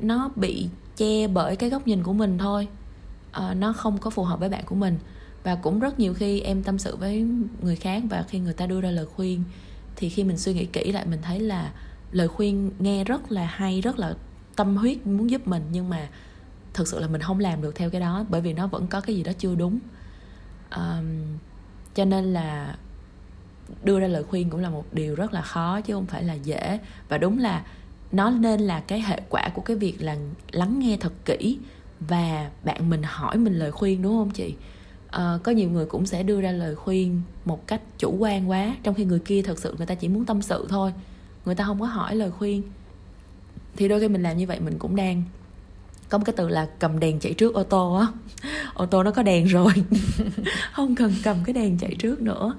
nó 0.00 0.30
bị 0.36 0.68
che 0.96 1.26
bởi 1.26 1.56
cái 1.56 1.70
góc 1.70 1.86
nhìn 1.86 2.02
của 2.02 2.12
mình 2.12 2.38
thôi. 2.38 2.68
À, 3.32 3.54
nó 3.54 3.72
không 3.72 3.98
có 3.98 4.10
phù 4.10 4.24
hợp 4.24 4.40
với 4.40 4.48
bạn 4.48 4.64
của 4.66 4.74
mình 4.74 4.98
và 5.42 5.54
cũng 5.54 5.80
rất 5.80 5.98
nhiều 5.98 6.14
khi 6.14 6.40
em 6.40 6.62
tâm 6.62 6.78
sự 6.78 6.96
với 6.96 7.26
người 7.62 7.76
khác 7.76 8.02
và 8.10 8.24
khi 8.28 8.38
người 8.38 8.52
ta 8.52 8.66
đưa 8.66 8.80
ra 8.80 8.90
lời 8.90 9.06
khuyên 9.06 9.42
thì 9.96 10.08
khi 10.08 10.24
mình 10.24 10.38
suy 10.38 10.54
nghĩ 10.54 10.66
kỹ 10.66 10.92
lại 10.92 11.06
mình 11.06 11.22
thấy 11.22 11.40
là 11.40 11.72
lời 12.12 12.28
khuyên 12.28 12.70
nghe 12.78 13.04
rất 13.04 13.32
là 13.32 13.44
hay 13.44 13.80
rất 13.80 13.98
là 13.98 14.14
tâm 14.56 14.76
huyết 14.76 15.06
muốn 15.06 15.30
giúp 15.30 15.48
mình 15.48 15.62
nhưng 15.72 15.88
mà 15.88 16.08
thực 16.74 16.88
sự 16.88 16.98
là 16.98 17.08
mình 17.08 17.20
không 17.20 17.38
làm 17.38 17.62
được 17.62 17.74
theo 17.74 17.90
cái 17.90 18.00
đó 18.00 18.24
bởi 18.28 18.40
vì 18.40 18.52
nó 18.52 18.66
vẫn 18.66 18.86
có 18.86 19.00
cái 19.00 19.16
gì 19.16 19.22
đó 19.22 19.32
chưa 19.38 19.54
đúng. 19.54 19.78
Um, 20.76 21.38
cho 21.94 22.04
nên 22.04 22.32
là 22.32 22.76
đưa 23.84 24.00
ra 24.00 24.06
lời 24.06 24.22
khuyên 24.22 24.50
cũng 24.50 24.60
là 24.60 24.70
một 24.70 24.84
điều 24.92 25.14
rất 25.14 25.32
là 25.32 25.42
khó 25.42 25.80
chứ 25.80 25.94
không 25.94 26.06
phải 26.06 26.24
là 26.24 26.34
dễ. 26.34 26.78
Và 27.08 27.18
đúng 27.18 27.38
là 27.38 27.64
nó 28.12 28.30
nên 28.30 28.60
là 28.60 28.80
cái 28.80 29.00
hệ 29.00 29.20
quả 29.28 29.48
của 29.54 29.62
cái 29.62 29.76
việc 29.76 30.02
là 30.02 30.16
lắng 30.52 30.78
nghe 30.78 30.96
thật 31.00 31.12
kỹ 31.24 31.58
và 32.00 32.50
bạn 32.64 32.90
mình 32.90 33.02
hỏi 33.02 33.36
mình 33.36 33.54
lời 33.54 33.72
khuyên 33.72 34.02
đúng 34.02 34.16
không 34.16 34.30
chị? 34.30 34.54
Uh, 35.16 35.42
có 35.42 35.52
nhiều 35.52 35.70
người 35.70 35.86
cũng 35.86 36.06
sẽ 36.06 36.22
đưa 36.22 36.40
ra 36.40 36.52
lời 36.52 36.74
khuyên 36.74 37.20
một 37.44 37.66
cách 37.66 37.80
chủ 37.98 38.16
quan 38.18 38.50
quá 38.50 38.76
trong 38.82 38.94
khi 38.94 39.04
người 39.04 39.18
kia 39.18 39.42
thật 39.42 39.58
sự 39.58 39.74
người 39.78 39.86
ta 39.86 39.94
chỉ 39.94 40.08
muốn 40.08 40.24
tâm 40.24 40.42
sự 40.42 40.66
thôi. 40.68 40.92
Người 41.44 41.54
ta 41.54 41.64
không 41.64 41.80
có 41.80 41.86
hỏi 41.86 42.16
lời 42.16 42.30
khuyên. 42.30 42.62
Thì 43.76 43.88
đôi 43.88 44.00
khi 44.00 44.08
mình 44.08 44.22
làm 44.22 44.36
như 44.36 44.46
vậy 44.46 44.60
mình 44.60 44.78
cũng 44.78 44.96
đang 44.96 45.22
có 46.08 46.18
một 46.18 46.24
cái 46.24 46.34
từ 46.36 46.48
là 46.48 46.68
cầm 46.78 47.00
đèn 47.00 47.20
chạy 47.20 47.32
trước 47.32 47.54
ô 47.54 47.62
tô 47.62 47.94
á. 47.94 48.06
Ô 48.74 48.86
tô 48.86 49.02
nó 49.02 49.10
có 49.10 49.22
đèn 49.22 49.46
rồi. 49.46 49.72
Không 50.72 50.94
cần 50.94 51.14
cầm 51.22 51.36
cái 51.44 51.52
đèn 51.52 51.78
chạy 51.78 51.94
trước 51.98 52.20
nữa. 52.22 52.54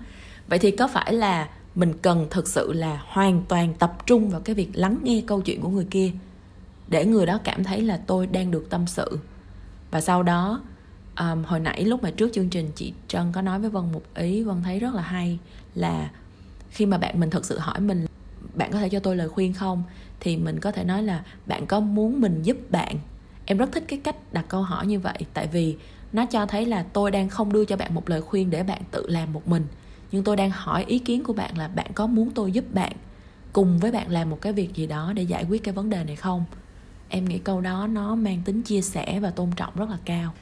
Vậy 0.48 0.60
thì 0.60 0.72
có 0.72 0.88
phải 0.88 1.13
là 1.13 1.50
mình 1.75 1.93
cần 2.01 2.27
thực 2.29 2.48
sự 2.48 2.74
là 2.74 3.01
hoàn 3.08 3.43
toàn 3.48 3.74
tập 3.74 3.93
trung 4.05 4.29
vào 4.29 4.41
cái 4.41 4.55
việc 4.55 4.70
lắng 4.74 4.98
nghe 5.03 5.24
câu 5.27 5.41
chuyện 5.41 5.62
của 5.62 5.70
người 5.70 5.88
kia 5.89 6.12
để 6.88 7.05
người 7.05 7.25
đó 7.25 7.39
cảm 7.43 7.63
thấy 7.63 7.81
là 7.81 8.01
tôi 8.08 8.27
đang 8.27 8.51
được 8.51 8.70
tâm 8.70 8.88
sự? 8.88 9.20
Và 9.91 10.01
sau 10.01 10.24
đó 10.24 10.62
um, 11.22 11.44
hồi 11.44 11.60
nãy 11.60 11.86
lúc 11.86 12.04
mà 12.04 12.12
trước 12.12 12.34
chương 12.34 12.50
trình 12.50 12.72
chị 12.75 12.94
trân 13.08 13.32
có 13.32 13.42
nói 13.42 13.60
với 13.60 13.70
vân 13.70 13.92
một 13.92 14.04
ý 14.16 14.44
vân 14.44 14.62
thấy 14.63 14.80
rất 14.80 14.94
là 14.94 15.01
hay 15.01 15.40
là 15.75 16.12
khi 16.70 16.86
mà 16.86 16.98
bạn 16.98 17.20
mình 17.20 17.30
thực 17.30 17.46
sự 17.46 17.58
hỏi 17.60 17.80
mình 17.80 18.06
bạn 18.54 18.72
có 18.72 18.80
thể 18.80 18.90
cho 18.90 19.00
tôi 19.00 19.16
lời 19.16 19.30
khuyên 19.30 19.54
không 19.54 19.84
thì 20.20 20.38
mình 20.38 20.60
có 20.60 20.72
thể 20.72 20.84
nói 20.84 21.04
là 21.04 21.24
bạn 21.46 21.66
có 21.66 21.80
muốn 21.80 22.22
mình 22.22 22.42
giúp 22.44 22.58
bạn. 22.70 22.96
Em 23.46 23.58
rất 23.58 23.72
thích 23.72 23.84
cái 23.88 24.00
cách 24.04 24.16
đặt 24.32 24.46
câu 24.48 24.62
hỏi 24.62 24.88
như 24.88 25.00
vậy 25.00 25.18
tại 25.34 25.48
vì 25.48 25.78
nó 26.13 26.25
cho 26.25 26.46
thấy 26.46 26.66
là 26.66 26.86
tôi 26.94 27.12
đang 27.12 27.30
không 27.30 27.54
đưa 27.54 27.66
cho 27.66 27.78
bạn 27.78 27.94
một 27.94 28.10
lời 28.10 28.22
khuyên 28.22 28.50
để 28.50 28.63
bạn 28.63 28.82
tự 28.92 29.10
làm 29.10 29.34
một 29.34 29.48
mình 29.48 29.66
nhưng 30.12 30.24
tôi 30.24 30.36
đang 30.36 30.51
hỏi 30.51 30.84
ý 30.88 31.00
kiến 31.00 31.24
của 31.24 31.34
bạn 31.34 31.58
là 31.58 31.68
bạn 31.68 31.92
có 31.94 32.08
muốn 32.08 32.32
tôi 32.36 32.51
giúp 32.51 32.66
bạn 32.74 32.92
cùng 33.54 33.80
với 33.80 33.92
bạn 33.92 34.12
làm 34.12 34.30
một 34.30 34.42
cái 34.42 34.54
việc 34.54 34.75
gì 34.75 34.88
đó 34.88 35.13
để 35.16 35.24
giải 35.24 35.46
quyết 35.50 35.63
cái 35.63 35.74
vấn 35.74 35.90
đề 35.90 36.04
này 36.04 36.16
không? 36.16 36.44
Em 37.10 37.25
nghĩ 37.25 37.38
câu 37.38 37.62
đó 37.62 37.88
nó 37.88 38.16
mang 38.16 38.42
tính 38.46 38.62
chia 38.62 38.82
sẻ 38.82 39.20
và 39.20 39.30
tôn 39.30 39.50
trọng 39.56 39.75
rất 39.75 39.90
là 39.90 39.98
cao 40.06 40.34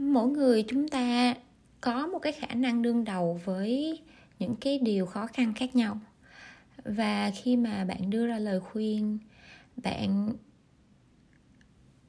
mỗi 0.00 0.28
người 0.28 0.62
chúng 0.68 0.88
ta 0.88 1.34
có 1.80 2.06
một 2.06 2.18
cái 2.18 2.32
khả 2.32 2.54
năng 2.54 2.82
đương 2.82 3.04
đầu 3.04 3.40
với 3.44 4.00
những 4.38 4.54
cái 4.60 4.78
điều 4.78 5.06
khó 5.06 5.26
khăn 5.26 5.52
khác 5.54 5.76
nhau. 5.76 6.00
Và 6.84 7.30
khi 7.42 7.56
mà 7.56 7.84
bạn 7.84 8.10
đưa 8.10 8.26
ra 8.26 8.38
lời 8.38 8.60
khuyên, 8.60 9.18
bạn 9.76 10.32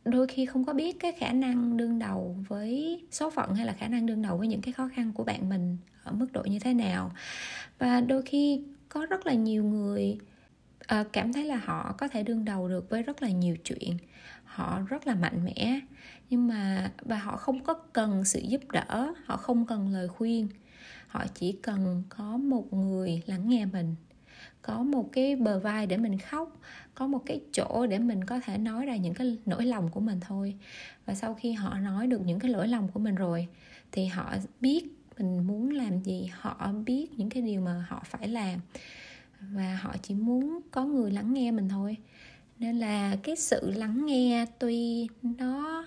đôi 0.05 0.27
khi 0.27 0.45
không 0.45 0.65
có 0.65 0.74
biết 0.74 1.00
cái 1.00 1.12
khả 1.12 1.31
năng 1.31 1.77
đương 1.77 2.00
đầu 2.00 2.36
với 2.48 3.01
số 3.12 3.29
phận 3.29 3.53
hay 3.55 3.65
là 3.65 3.74
khả 3.74 3.88
năng 3.88 4.05
đương 4.05 4.21
đầu 4.21 4.38
với 4.38 4.48
những 4.48 4.62
cái 4.62 4.74
khó 4.74 4.89
khăn 4.95 5.12
của 5.13 5.24
bạn 5.24 5.50
mình 5.50 5.77
ở 6.03 6.12
mức 6.12 6.27
độ 6.31 6.43
như 6.43 6.60
thế 6.60 6.74
nào. 6.74 7.12
Và 7.79 8.01
đôi 8.01 8.21
khi 8.21 8.62
có 8.89 9.05
rất 9.05 9.25
là 9.25 9.33
nhiều 9.33 9.63
người 9.63 10.17
Ờ, 10.91 11.03
cảm 11.13 11.33
thấy 11.33 11.45
là 11.45 11.55
họ 11.55 11.95
có 11.98 12.07
thể 12.07 12.24
đương 12.24 12.45
đầu 12.45 12.69
được 12.69 12.89
với 12.89 13.03
rất 13.03 13.21
là 13.21 13.29
nhiều 13.29 13.55
chuyện. 13.63 13.98
Họ 14.43 14.81
rất 14.89 15.07
là 15.07 15.15
mạnh 15.15 15.45
mẽ, 15.45 15.79
nhưng 16.29 16.48
mà, 16.48 16.91
và 17.01 17.17
họ 17.17 17.38
không 17.38 17.63
có 17.63 17.74
cần 17.74 18.25
sự 18.25 18.39
giúp 18.39 18.62
đỡ, 18.71 19.13
họ 19.25 19.38
không 19.38 19.65
cần 19.65 19.89
lời 19.93 20.07
khuyên. 20.07 20.48
Họ 21.07 21.25
chỉ 21.36 21.51
cần 21.51 22.03
có 22.10 22.38
một 22.38 22.74
người 22.74 23.21
lắng 23.25 23.50
nghe 23.50 23.65
mình, 23.65 23.95
có 24.62 24.83
một 24.83 25.10
cái 25.12 25.36
bờ 25.36 25.60
vai 25.60 25.88
để 25.88 25.98
mình 25.98 26.19
khóc, 26.19 26.60
có 26.95 27.07
một 27.07 27.21
cái 27.25 27.41
chỗ 27.51 27.88
để 27.89 28.00
mình 28.00 28.24
có 28.24 28.39
thể 28.39 28.57
nói 28.57 28.86
ra 28.86 28.95
những 28.95 29.13
cái 29.13 29.38
nỗi 29.45 29.65
lòng 29.65 29.89
của 29.89 30.00
mình 30.00 30.19
thôi. 30.27 30.55
Và 31.05 31.13
sau 31.13 31.33
khi 31.33 31.51
họ 31.53 31.79
nói 31.79 32.07
được 32.07 32.21
những 32.25 32.39
cái 32.39 32.51
nỗi 32.51 32.67
lòng 32.67 32.88
của 32.93 33.00
mình 33.00 33.15
rồi, 33.15 33.48
thì 33.91 34.05
họ 34.05 34.33
biết 34.62 34.83
mình 35.17 35.48
muốn 35.48 35.69
làm 35.69 36.03
gì, 36.03 36.29
họ 36.33 36.71
biết 36.86 37.07
những 37.17 37.29
cái 37.29 37.43
điều 37.43 37.62
mà 37.62 37.86
họ 37.89 38.03
phải 38.05 38.27
làm 38.27 38.60
và 39.53 39.79
họ 39.81 39.95
chỉ 40.01 40.15
muốn 40.15 40.60
có 40.71 40.86
người 40.86 41.12
lắng 41.12 41.33
nghe 41.33 41.51
mình 41.51 41.69
thôi. 41.69 41.98
Nên 42.60 42.79
là 42.79 43.15
cái 43.24 43.36
sự 43.36 43.71
lắng 43.71 44.05
nghe 44.05 44.45
tuy 44.60 45.07
nó 45.24 45.86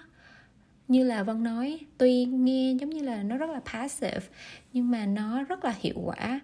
như 0.89 1.05
là 1.05 1.23
vân 1.23 1.43
nói 1.43 1.79
tuy 1.99 2.25
nghe 2.25 2.73
giống 2.81 2.91
như 2.91 3.03
là 3.03 3.23
nó 3.23 3.37
rất 3.37 3.51
là 3.51 3.61
passive 3.73 4.27
nhưng 4.73 4.91
mà 4.91 5.07
nó 5.07 5.43
rất 5.43 5.65
là 5.65 5.75
hiệu 5.81 6.01
quả. 6.05 6.41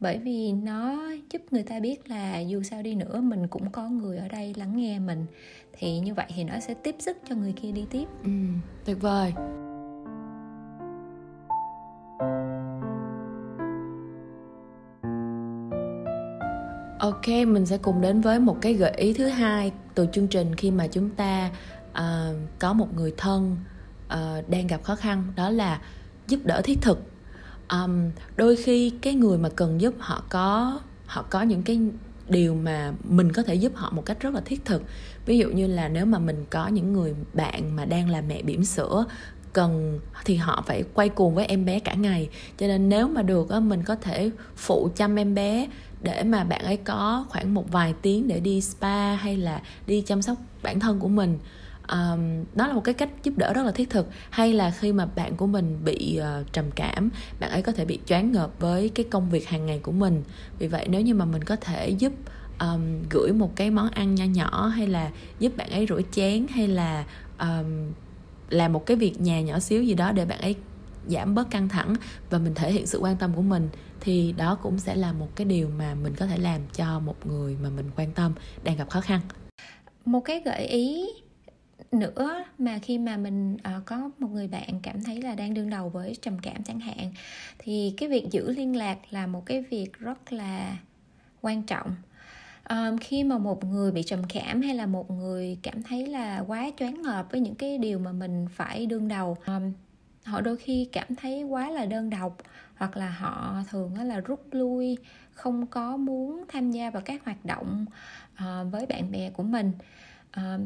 Bởi 0.00 0.18
vì 0.18 0.52
nó 0.52 1.12
giúp 1.30 1.42
người 1.50 1.62
ta 1.62 1.80
biết 1.80 2.08
là 2.08 2.38
dù 2.40 2.62
sao 2.62 2.82
đi 2.82 2.94
nữa 2.94 3.20
mình 3.20 3.48
cũng 3.48 3.70
có 3.70 3.88
người 3.88 4.18
ở 4.18 4.28
đây 4.28 4.54
lắng 4.56 4.76
nghe 4.76 4.98
mình. 4.98 5.26
Thì 5.72 5.98
như 5.98 6.14
vậy 6.14 6.26
thì 6.34 6.44
nó 6.44 6.60
sẽ 6.60 6.74
tiếp 6.74 6.94
sức 6.98 7.16
cho 7.28 7.34
người 7.34 7.52
kia 7.52 7.72
đi 7.72 7.84
tiếp. 7.90 8.04
Ừ, 8.24 8.30
tuyệt 8.84 9.00
vời. 9.00 9.32
Ok, 16.98 17.28
mình 17.28 17.66
sẽ 17.66 17.78
cùng 17.78 18.00
đến 18.00 18.20
với 18.20 18.38
một 18.38 18.56
cái 18.60 18.74
gợi 18.74 18.92
ý 18.96 19.12
thứ 19.12 19.26
hai 19.26 19.72
từ 19.94 20.06
chương 20.12 20.26
trình 20.26 20.54
khi 20.54 20.70
mà 20.70 20.86
chúng 20.86 21.10
ta 21.10 21.50
uh, 21.90 22.36
có 22.58 22.72
một 22.72 22.94
người 22.96 23.14
thân 23.16 23.56
uh, 24.06 24.48
đang 24.48 24.66
gặp 24.66 24.82
khó 24.82 24.94
khăn 24.94 25.24
đó 25.36 25.50
là 25.50 25.80
giúp 26.28 26.40
đỡ 26.44 26.60
thiết 26.64 26.78
thực. 26.82 27.02
Um, 27.70 28.10
đôi 28.36 28.56
khi 28.56 28.90
cái 28.90 29.14
người 29.14 29.38
mà 29.38 29.48
cần 29.48 29.80
giúp 29.80 29.94
họ 29.98 30.24
có 30.28 30.80
họ 31.06 31.22
có 31.30 31.42
những 31.42 31.62
cái 31.62 31.80
điều 32.28 32.54
mà 32.54 32.92
mình 33.04 33.32
có 33.32 33.42
thể 33.42 33.54
giúp 33.54 33.72
họ 33.74 33.90
một 33.90 34.04
cách 34.06 34.20
rất 34.20 34.34
là 34.34 34.40
thiết 34.44 34.64
thực. 34.64 34.82
Ví 35.26 35.38
dụ 35.38 35.50
như 35.50 35.66
là 35.66 35.88
nếu 35.88 36.06
mà 36.06 36.18
mình 36.18 36.44
có 36.50 36.68
những 36.68 36.92
người 36.92 37.14
bạn 37.32 37.76
mà 37.76 37.84
đang 37.84 38.10
là 38.10 38.20
mẹ 38.20 38.42
bỉm 38.42 38.64
sữa 38.64 39.04
cần 39.52 40.00
thì 40.24 40.36
họ 40.36 40.64
phải 40.66 40.84
quay 40.94 41.08
cuồng 41.08 41.34
với 41.34 41.46
em 41.46 41.64
bé 41.64 41.80
cả 41.80 41.94
ngày. 41.94 42.28
Cho 42.58 42.66
nên 42.66 42.88
nếu 42.88 43.08
mà 43.08 43.22
được 43.22 43.50
mình 43.62 43.82
có 43.82 43.94
thể 43.94 44.30
phụ 44.56 44.88
chăm 44.96 45.16
em 45.16 45.34
bé 45.34 45.66
để 46.02 46.22
mà 46.22 46.44
bạn 46.44 46.64
ấy 46.64 46.76
có 46.76 47.26
khoảng 47.28 47.54
một 47.54 47.72
vài 47.72 47.94
tiếng 48.02 48.28
để 48.28 48.40
đi 48.40 48.60
spa 48.60 49.14
hay 49.14 49.36
là 49.36 49.62
đi 49.86 50.02
chăm 50.06 50.22
sóc 50.22 50.38
bản 50.62 50.80
thân 50.80 50.98
của 51.00 51.08
mình. 51.08 51.38
Um, 51.88 52.44
đó 52.54 52.66
là 52.66 52.72
một 52.72 52.84
cái 52.84 52.94
cách 52.94 53.08
giúp 53.22 53.34
đỡ 53.36 53.52
rất 53.52 53.62
là 53.62 53.72
thiết 53.72 53.90
thực. 53.90 54.08
Hay 54.30 54.52
là 54.52 54.70
khi 54.70 54.92
mà 54.92 55.06
bạn 55.06 55.36
của 55.36 55.46
mình 55.46 55.78
bị 55.84 56.20
uh, 56.20 56.52
trầm 56.52 56.64
cảm 56.74 57.10
bạn 57.40 57.50
ấy 57.50 57.62
có 57.62 57.72
thể 57.72 57.84
bị 57.84 57.98
choáng 58.06 58.32
ngợp 58.32 58.50
với 58.58 58.88
cái 58.88 59.06
công 59.10 59.30
việc 59.30 59.48
hàng 59.48 59.66
ngày 59.66 59.78
của 59.78 59.92
mình. 59.92 60.22
Vì 60.58 60.66
vậy 60.66 60.86
nếu 60.88 61.00
như 61.00 61.14
mà 61.14 61.24
mình 61.24 61.44
có 61.44 61.56
thể 61.56 61.88
giúp 61.88 62.12
um, 62.60 63.02
gửi 63.10 63.32
một 63.32 63.56
cái 63.56 63.70
món 63.70 63.90
ăn 63.90 64.14
nho 64.14 64.24
nhỏ 64.24 64.66
hay 64.66 64.86
là 64.86 65.10
giúp 65.38 65.56
bạn 65.56 65.70
ấy 65.70 65.86
rửa 65.88 66.00
chén 66.12 66.46
hay 66.50 66.68
là 66.68 67.04
um, 67.38 67.92
làm 68.50 68.72
một 68.72 68.86
cái 68.86 68.96
việc 68.96 69.20
nhà 69.20 69.40
nhỏ 69.40 69.58
xíu 69.58 69.82
gì 69.82 69.94
đó 69.94 70.12
để 70.12 70.24
bạn 70.24 70.40
ấy 70.40 70.54
giảm 71.08 71.34
bớt 71.34 71.50
căng 71.50 71.68
thẳng 71.68 71.94
và 72.30 72.38
mình 72.38 72.54
thể 72.54 72.72
hiện 72.72 72.86
sự 72.86 72.98
quan 72.98 73.16
tâm 73.16 73.32
của 73.34 73.42
mình 73.42 73.68
thì 74.00 74.34
đó 74.36 74.58
cũng 74.62 74.78
sẽ 74.78 74.94
là 74.94 75.12
một 75.12 75.28
cái 75.36 75.44
điều 75.44 75.68
mà 75.78 75.94
mình 75.94 76.14
có 76.16 76.26
thể 76.26 76.38
làm 76.38 76.60
cho 76.72 77.00
một 77.00 77.26
người 77.26 77.56
mà 77.62 77.70
mình 77.70 77.90
quan 77.96 78.12
tâm 78.12 78.32
đang 78.64 78.76
gặp 78.76 78.90
khó 78.90 79.00
khăn. 79.00 79.20
Một 80.04 80.20
cái 80.20 80.40
gợi 80.40 80.66
ý 80.66 81.06
nữa 81.92 82.44
mà 82.58 82.78
khi 82.78 82.98
mà 82.98 83.16
mình 83.16 83.54
uh, 83.54 83.84
có 83.86 84.10
một 84.18 84.28
người 84.28 84.48
bạn 84.48 84.80
cảm 84.82 85.02
thấy 85.02 85.22
là 85.22 85.34
đang 85.34 85.54
đương 85.54 85.70
đầu 85.70 85.88
với 85.88 86.16
trầm 86.22 86.38
cảm 86.38 86.62
chẳng 86.62 86.80
hạn 86.80 87.12
thì 87.58 87.94
cái 87.96 88.08
việc 88.08 88.26
giữ 88.30 88.52
liên 88.52 88.76
lạc 88.76 88.98
là 89.10 89.26
một 89.26 89.46
cái 89.46 89.64
việc 89.70 89.92
rất 89.98 90.32
là 90.32 90.76
quan 91.40 91.62
trọng. 91.62 91.94
Um, 92.70 92.98
khi 93.00 93.24
mà 93.24 93.38
một 93.38 93.64
người 93.64 93.92
bị 93.92 94.02
trầm 94.02 94.22
cảm 94.28 94.62
hay 94.62 94.74
là 94.74 94.86
một 94.86 95.10
người 95.10 95.58
cảm 95.62 95.82
thấy 95.82 96.06
là 96.06 96.44
quá 96.46 96.70
choáng 96.78 97.02
ngợp 97.02 97.26
với 97.30 97.40
những 97.40 97.54
cái 97.54 97.78
điều 97.78 97.98
mà 97.98 98.12
mình 98.12 98.46
phải 98.54 98.86
đương 98.86 99.08
đầu 99.08 99.36
um, 99.46 99.72
họ 100.26 100.40
đôi 100.40 100.56
khi 100.56 100.88
cảm 100.92 101.14
thấy 101.16 101.42
quá 101.42 101.70
là 101.70 101.86
đơn 101.86 102.10
độc 102.10 102.36
hoặc 102.76 102.96
là 102.96 103.10
họ 103.10 103.62
thường 103.70 103.98
là 103.98 104.20
rút 104.20 104.46
lui 104.50 104.98
không 105.34 105.66
có 105.66 105.96
muốn 105.96 106.44
tham 106.48 106.70
gia 106.70 106.90
vào 106.90 107.02
các 107.04 107.24
hoạt 107.24 107.44
động 107.44 107.86
ờ, 108.36 108.66
với 108.70 108.86
bạn 108.86 109.10
bè 109.10 109.30
của 109.30 109.42
mình. 109.42 109.72
Ờ, 110.32 110.60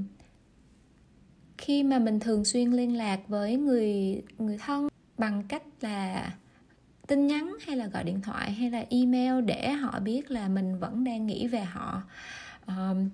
khi 1.59 1.83
mà 1.83 1.99
mình 1.99 2.21
thường 2.21 2.45
xuyên 2.45 2.71
liên 2.71 2.97
lạc 2.97 3.21
với 3.29 3.57
người 3.57 4.23
người 4.39 4.59
thân 4.59 4.89
bằng 5.19 5.43
cách 5.49 5.63
là 5.81 6.35
tin 7.07 7.27
nhắn 7.27 7.57
hay 7.67 7.77
là 7.77 7.87
gọi 7.87 8.05
điện 8.05 8.21
thoại 8.21 8.53
hay 8.53 8.71
là 8.71 8.85
email 8.91 9.45
để 9.45 9.71
họ 9.71 10.01
biết 10.01 10.31
là 10.31 10.49
mình 10.49 10.79
vẫn 10.79 11.05
đang 11.05 11.27
nghĩ 11.27 11.47
về 11.47 11.61
họ. 11.61 12.03
Um, 12.67 13.09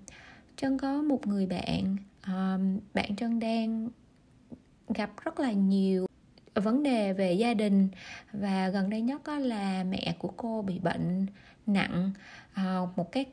trân 0.56 0.78
có 0.78 1.02
một 1.02 1.26
người 1.26 1.46
bạn 1.46 1.96
um, 2.26 2.80
bạn 2.94 3.16
trân 3.16 3.40
đang 3.40 3.88
gặp 4.88 5.10
rất 5.24 5.40
là 5.40 5.52
nhiều 5.52 6.05
vấn 6.60 6.82
đề 6.82 7.12
về 7.12 7.32
gia 7.32 7.54
đình. 7.54 7.88
Và 8.32 8.68
gần 8.68 8.90
đây 8.90 9.00
nhất 9.00 9.28
là 9.28 9.84
mẹ 9.84 10.14
của 10.18 10.32
cô 10.36 10.62
bị 10.62 10.78
bệnh 10.78 11.26
nặng 11.66 12.12
à, 12.52 12.80
một 12.96 13.12
cái 13.12 13.24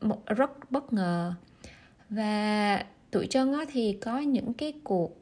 một 0.00 0.26
rất 0.26 0.70
bất 0.70 0.92
ngờ. 0.92 1.34
Và 2.10 2.84
tụi 3.10 3.26
trân 3.26 3.52
thì 3.72 3.92
có 3.92 4.18
những 4.18 4.54
cái 4.54 4.72
cuộc 4.84 5.16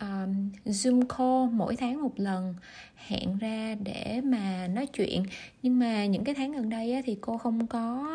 um, 0.00 0.50
zoom 0.64 1.02
call 1.06 1.56
mỗi 1.56 1.76
tháng 1.76 2.02
một 2.02 2.12
lần 2.16 2.54
hẹn 2.96 3.38
ra 3.38 3.74
để 3.84 4.20
mà 4.24 4.66
nói 4.66 4.86
chuyện. 4.86 5.22
Nhưng 5.62 5.78
mà 5.78 6.06
những 6.06 6.24
cái 6.24 6.34
tháng 6.34 6.52
gần 6.52 6.68
đây 6.68 6.92
á, 6.92 7.00
thì 7.04 7.18
cô 7.20 7.38
không 7.38 7.66
có 7.66 8.08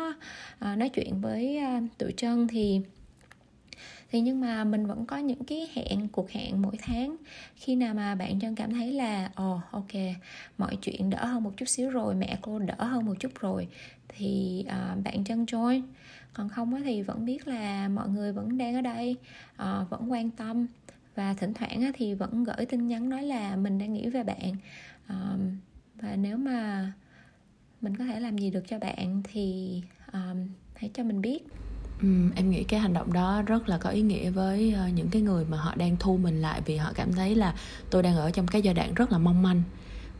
uh, 0.54 0.78
nói 0.78 0.88
chuyện 0.88 1.20
với 1.20 1.60
uh, 1.76 1.98
tụi 1.98 2.12
trân 2.12 2.48
thì 2.48 2.80
thì 4.10 4.20
nhưng 4.20 4.40
mà 4.40 4.64
mình 4.64 4.86
vẫn 4.86 5.06
có 5.06 5.16
những 5.16 5.44
cái 5.44 5.68
hẹn 5.74 6.08
cuộc 6.08 6.30
hẹn 6.30 6.62
mỗi 6.62 6.76
tháng. 6.82 7.16
Khi 7.54 7.76
nào 7.76 7.94
mà 7.94 8.14
bạn 8.14 8.40
chân 8.40 8.54
cảm 8.54 8.72
thấy 8.72 8.92
là 8.92 9.30
ồ 9.34 9.54
oh, 9.54 9.60
ok 9.70 9.92
mọi 10.58 10.76
chuyện 10.76 11.10
đỡ 11.10 11.24
hơn 11.24 11.42
một 11.42 11.52
chút 11.56 11.68
xíu 11.68 11.90
rồi 11.90 12.14
mẹ 12.14 12.38
cô 12.42 12.58
đỡ 12.58 12.84
hơn 12.84 13.06
một 13.06 13.14
chút 13.20 13.32
rồi 13.40 13.68
thì 14.08 14.64
uh, 14.66 15.04
bạn 15.04 15.24
chân 15.24 15.44
join. 15.44 15.82
Còn 16.34 16.48
không 16.48 16.82
thì 16.84 17.02
vẫn 17.02 17.24
biết 17.24 17.48
là 17.48 17.88
mọi 17.88 18.08
người 18.08 18.32
vẫn 18.32 18.58
đang 18.58 18.74
ở 18.74 18.80
đây 18.80 19.16
uh, 19.54 19.90
vẫn 19.90 20.12
quan 20.12 20.30
tâm. 20.30 20.66
Và 21.14 21.34
thỉnh 21.34 21.54
thoảng 21.54 21.92
thì 21.94 22.14
vẫn 22.14 22.44
gửi 22.44 22.66
tin 22.66 22.86
nhắn 22.86 23.08
nói 23.08 23.22
là 23.22 23.56
mình 23.56 23.78
đang 23.78 23.92
nghĩ 23.92 24.08
về 24.08 24.22
bạn. 24.22 24.52
Uh, 25.06 25.40
và 25.94 26.16
nếu 26.16 26.36
mà 26.36 26.92
mình 27.80 27.96
có 27.96 28.04
thể 28.04 28.20
làm 28.20 28.38
gì 28.38 28.50
được 28.50 28.64
cho 28.68 28.78
bạn 28.78 29.22
thì 29.24 29.80
um, 30.12 30.48
hãy 30.74 30.90
cho 30.94 31.04
mình 31.04 31.20
biết. 31.20 31.46
Um, 32.02 32.30
em 32.30 32.50
nghĩ 32.50 32.64
cái 32.64 32.80
hành 32.80 32.92
động 32.92 33.12
đó 33.12 33.42
rất 33.46 33.68
là 33.68 33.78
có 33.78 33.90
ý 33.90 34.02
nghĩa 34.02 34.30
với 34.30 34.74
uh, 34.86 34.94
những 34.94 35.08
cái 35.08 35.22
người 35.22 35.44
mà 35.44 35.56
họ 35.56 35.74
đang 35.74 35.96
thu 35.96 36.16
mình 36.16 36.42
lại 36.42 36.60
vì 36.66 36.76
họ 36.76 36.92
cảm 36.94 37.12
thấy 37.12 37.34
là 37.34 37.54
tôi 37.90 38.02
đang 38.02 38.16
ở 38.16 38.30
trong 38.30 38.46
cái 38.46 38.62
giai 38.62 38.74
đoạn 38.74 38.94
rất 38.94 39.12
là 39.12 39.18
mong 39.18 39.42
manh. 39.42 39.62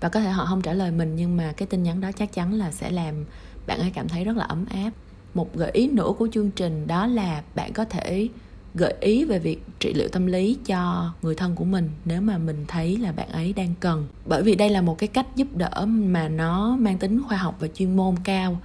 Và 0.00 0.08
có 0.08 0.20
thể 0.20 0.30
họ 0.30 0.44
không 0.44 0.62
trả 0.62 0.72
lời 0.72 0.90
mình 0.90 1.16
nhưng 1.16 1.36
mà 1.36 1.52
cái 1.56 1.66
tin 1.66 1.82
nhắn 1.82 2.00
đó 2.00 2.10
chắc 2.12 2.32
chắn 2.32 2.54
là 2.54 2.72
sẽ 2.72 2.90
làm 2.90 3.24
bạn 3.66 3.80
ấy 3.80 3.90
cảm 3.90 4.08
thấy 4.08 4.24
rất 4.24 4.36
là 4.36 4.44
ấm 4.44 4.64
áp. 4.70 4.90
Một 5.34 5.56
gợi 5.56 5.70
ý 5.70 5.88
nữa 5.88 6.12
của 6.18 6.28
chương 6.32 6.50
trình 6.50 6.86
đó 6.86 7.06
là 7.06 7.42
bạn 7.54 7.72
có 7.72 7.84
thể 7.84 8.28
gợi 8.74 8.94
ý 9.00 9.24
về 9.24 9.38
việc 9.38 9.62
trị 9.80 9.92
liệu 9.94 10.08
tâm 10.08 10.26
lý 10.26 10.58
cho 10.66 11.12
người 11.22 11.34
thân 11.34 11.54
của 11.54 11.64
mình 11.64 11.90
nếu 12.04 12.20
mà 12.20 12.38
mình 12.38 12.64
thấy 12.68 12.96
là 12.96 13.12
bạn 13.12 13.28
ấy 13.28 13.52
đang 13.52 13.74
cần. 13.80 14.06
Bởi 14.26 14.42
vì 14.42 14.54
đây 14.54 14.70
là 14.70 14.82
một 14.82 14.98
cái 14.98 15.08
cách 15.08 15.26
giúp 15.36 15.48
đỡ 15.56 15.86
mà 15.86 16.28
nó 16.28 16.76
mang 16.76 16.98
tính 16.98 17.22
khoa 17.28 17.36
học 17.36 17.56
và 17.60 17.68
chuyên 17.68 17.96
môn 17.96 18.14
cao. 18.24 18.60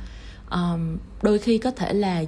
Um, 0.52 0.98
đôi 1.22 1.40
khi 1.40 1.58
có 1.58 1.72
thể 1.72 1.94
là 1.94 2.24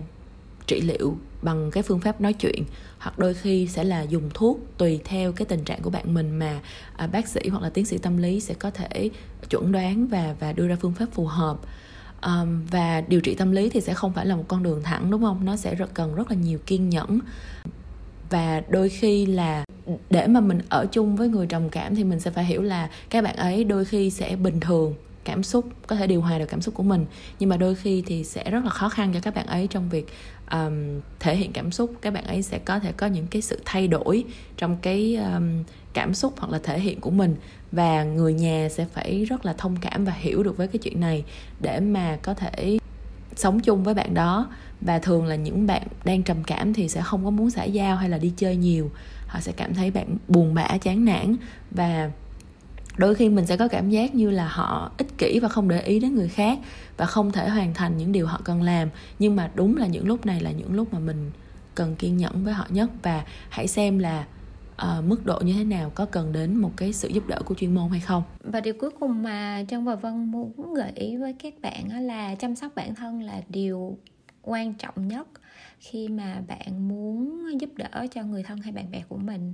trị 0.67 0.81
liệu 0.81 1.17
bằng 1.41 1.71
cái 1.71 1.83
phương 1.83 1.99
pháp 1.99 2.21
nói 2.21 2.33
chuyện 2.33 2.63
hoặc 2.97 3.19
đôi 3.19 3.33
khi 3.33 3.67
sẽ 3.67 3.83
là 3.83 4.01
dùng 4.01 4.29
thuốc 4.33 4.59
tùy 4.77 4.99
theo 5.05 5.31
cái 5.31 5.45
tình 5.45 5.63
trạng 5.63 5.81
của 5.81 5.89
bạn 5.89 6.13
mình 6.13 6.39
mà 6.39 6.59
à, 6.97 7.07
bác 7.07 7.27
sĩ 7.27 7.41
hoặc 7.49 7.63
là 7.63 7.69
tiến 7.69 7.85
sĩ 7.85 7.97
tâm 7.97 8.17
lý 8.17 8.39
sẽ 8.39 8.53
có 8.53 8.69
thể 8.69 9.09
chuẩn 9.49 9.71
đoán 9.71 10.07
và 10.07 10.35
và 10.39 10.53
đưa 10.53 10.67
ra 10.67 10.75
phương 10.81 10.93
pháp 10.93 11.05
phù 11.11 11.25
hợp. 11.25 11.57
Um, 12.25 12.65
và 12.71 13.01
điều 13.01 13.21
trị 13.21 13.35
tâm 13.35 13.51
lý 13.51 13.69
thì 13.69 13.81
sẽ 13.81 13.93
không 13.93 14.13
phải 14.13 14.25
là 14.25 14.35
một 14.35 14.43
con 14.47 14.63
đường 14.63 14.83
thẳng 14.83 15.11
đúng 15.11 15.21
không? 15.21 15.45
Nó 15.45 15.55
sẽ 15.55 15.75
rất 15.75 15.93
cần 15.93 16.15
rất 16.15 16.31
là 16.31 16.37
nhiều 16.37 16.59
kiên 16.65 16.89
nhẫn. 16.89 17.19
Và 18.29 18.61
đôi 18.69 18.89
khi 18.89 19.25
là 19.25 19.65
để 20.09 20.27
mà 20.27 20.39
mình 20.39 20.59
ở 20.69 20.85
chung 20.91 21.15
với 21.15 21.29
người 21.29 21.47
trầm 21.47 21.69
cảm 21.69 21.95
thì 21.95 22.03
mình 22.03 22.19
sẽ 22.19 22.31
phải 22.31 22.45
hiểu 22.45 22.61
là 22.61 22.89
các 23.09 23.23
bạn 23.23 23.35
ấy 23.35 23.63
đôi 23.63 23.85
khi 23.85 24.09
sẽ 24.09 24.35
bình 24.35 24.59
thường 24.59 24.93
cảm 25.25 25.43
xúc 25.43 25.65
có 25.87 25.95
thể 25.95 26.07
điều 26.07 26.21
hòa 26.21 26.39
được 26.39 26.45
cảm 26.45 26.61
xúc 26.61 26.73
của 26.73 26.83
mình. 26.83 27.05
Nhưng 27.39 27.49
mà 27.49 27.57
đôi 27.57 27.75
khi 27.75 28.03
thì 28.05 28.23
sẽ 28.23 28.51
rất 28.51 28.63
là 28.63 28.69
khó 28.69 28.89
khăn 28.89 29.13
cho 29.13 29.19
các 29.19 29.35
bạn 29.35 29.45
ấy 29.45 29.67
trong 29.67 29.89
việc 29.89 30.07
um, 30.51 31.01
thể 31.19 31.35
hiện 31.35 31.51
cảm 31.51 31.71
xúc. 31.71 31.93
Các 32.01 32.13
bạn 32.13 32.23
ấy 32.23 32.41
sẽ 32.41 32.59
có 32.59 32.79
thể 32.79 32.91
có 32.91 33.07
những 33.07 33.27
cái 33.27 33.41
sự 33.41 33.59
thay 33.65 33.87
đổi 33.87 34.23
trong 34.57 34.77
cái 34.81 35.15
um, 35.15 35.63
cảm 35.93 36.13
xúc 36.13 36.33
hoặc 36.37 36.51
là 36.51 36.59
thể 36.63 36.79
hiện 36.79 37.01
của 37.01 37.11
mình. 37.11 37.35
Và 37.71 38.03
người 38.03 38.33
nhà 38.33 38.67
sẽ 38.71 38.85
phải 38.85 39.25
rất 39.25 39.45
là 39.45 39.53
thông 39.53 39.75
cảm 39.81 40.05
và 40.05 40.13
hiểu 40.13 40.43
được 40.43 40.57
với 40.57 40.67
cái 40.67 40.77
chuyện 40.77 40.99
này 40.99 41.23
để 41.61 41.79
mà 41.79 42.17
có 42.21 42.33
thể 42.33 42.79
sống 43.35 43.59
chung 43.59 43.83
với 43.83 43.93
bạn 43.93 44.13
đó. 44.13 44.47
Và 44.81 44.99
thường 44.99 45.25
là 45.25 45.35
những 45.35 45.67
bạn 45.67 45.87
đang 46.03 46.23
trầm 46.23 46.43
cảm 46.43 46.73
thì 46.73 46.89
sẽ 46.89 47.01
không 47.01 47.25
có 47.25 47.29
muốn 47.29 47.49
xã 47.49 47.63
giao 47.63 47.95
hay 47.95 48.09
là 48.09 48.17
đi 48.17 48.33
chơi 48.37 48.55
nhiều. 48.55 48.91
Họ 49.27 49.39
sẽ 49.39 49.51
cảm 49.51 49.73
thấy 49.73 49.91
bạn 49.91 50.17
buồn 50.27 50.53
bã 50.53 50.77
chán 50.81 51.05
nản. 51.05 51.35
Và 51.71 52.11
đôi 52.97 53.15
khi 53.15 53.29
mình 53.29 53.45
sẽ 53.45 53.57
có 53.57 53.67
cảm 53.67 53.89
giác 53.89 54.15
như 54.15 54.29
là 54.29 54.47
họ 54.47 54.91
ích 54.97 55.17
kỷ 55.17 55.39
và 55.39 55.49
không 55.49 55.69
để 55.69 55.81
ý 55.81 55.99
đến 55.99 56.15
người 56.15 56.29
khác 56.29 56.59
và 56.97 57.05
không 57.05 57.31
thể 57.31 57.49
hoàn 57.49 57.73
thành 57.73 57.97
những 57.97 58.11
điều 58.11 58.27
họ 58.27 58.41
cần 58.43 58.61
làm. 58.61 58.89
Nhưng 59.19 59.35
mà 59.35 59.51
đúng 59.55 59.77
là 59.77 59.87
những 59.87 60.07
lúc 60.07 60.25
này 60.25 60.41
là 60.41 60.51
những 60.51 60.73
lúc 60.73 60.93
mà 60.93 60.99
mình 60.99 61.31
cần 61.75 61.95
kiên 61.95 62.17
nhẫn 62.17 62.43
với 62.43 62.53
họ 62.53 62.65
nhất. 62.69 62.89
Và 63.03 63.25
hãy 63.49 63.67
xem 63.67 63.99
là 63.99 64.25
uh, 64.81 65.03
mức 65.03 65.25
độ 65.25 65.39
như 65.39 65.53
thế 65.53 65.63
nào 65.63 65.91
có 65.95 66.05
cần 66.05 66.33
đến 66.33 66.57
một 66.57 66.71
cái 66.77 66.93
sự 66.93 67.07
giúp 67.07 67.27
đỡ 67.27 67.41
của 67.45 67.55
chuyên 67.55 67.75
môn 67.75 67.89
hay 67.89 67.99
không. 67.99 68.23
Và 68.43 68.61
điều 68.61 68.73
cuối 68.79 68.91
cùng 68.99 69.23
mà 69.23 69.63
trân 69.67 69.85
và 69.85 69.95
vân 69.95 70.31
muốn 70.31 70.73
gợi 70.73 70.91
ý 70.95 71.17
với 71.17 71.33
các 71.33 71.53
bạn 71.61 72.05
là 72.07 72.35
chăm 72.35 72.55
sóc 72.55 72.71
bản 72.75 72.95
thân 72.95 73.21
là 73.21 73.41
điều 73.49 73.97
quan 74.41 74.73
trọng 74.73 75.07
nhất 75.07 75.27
khi 75.79 76.07
mà 76.07 76.41
bạn 76.47 76.87
muốn 76.87 77.41
giúp 77.61 77.69
đỡ 77.75 78.07
cho 78.11 78.23
người 78.23 78.43
thân 78.43 78.57
hay 78.61 78.71
bạn 78.71 78.91
bè 78.91 79.03
của 79.09 79.17
mình. 79.17 79.53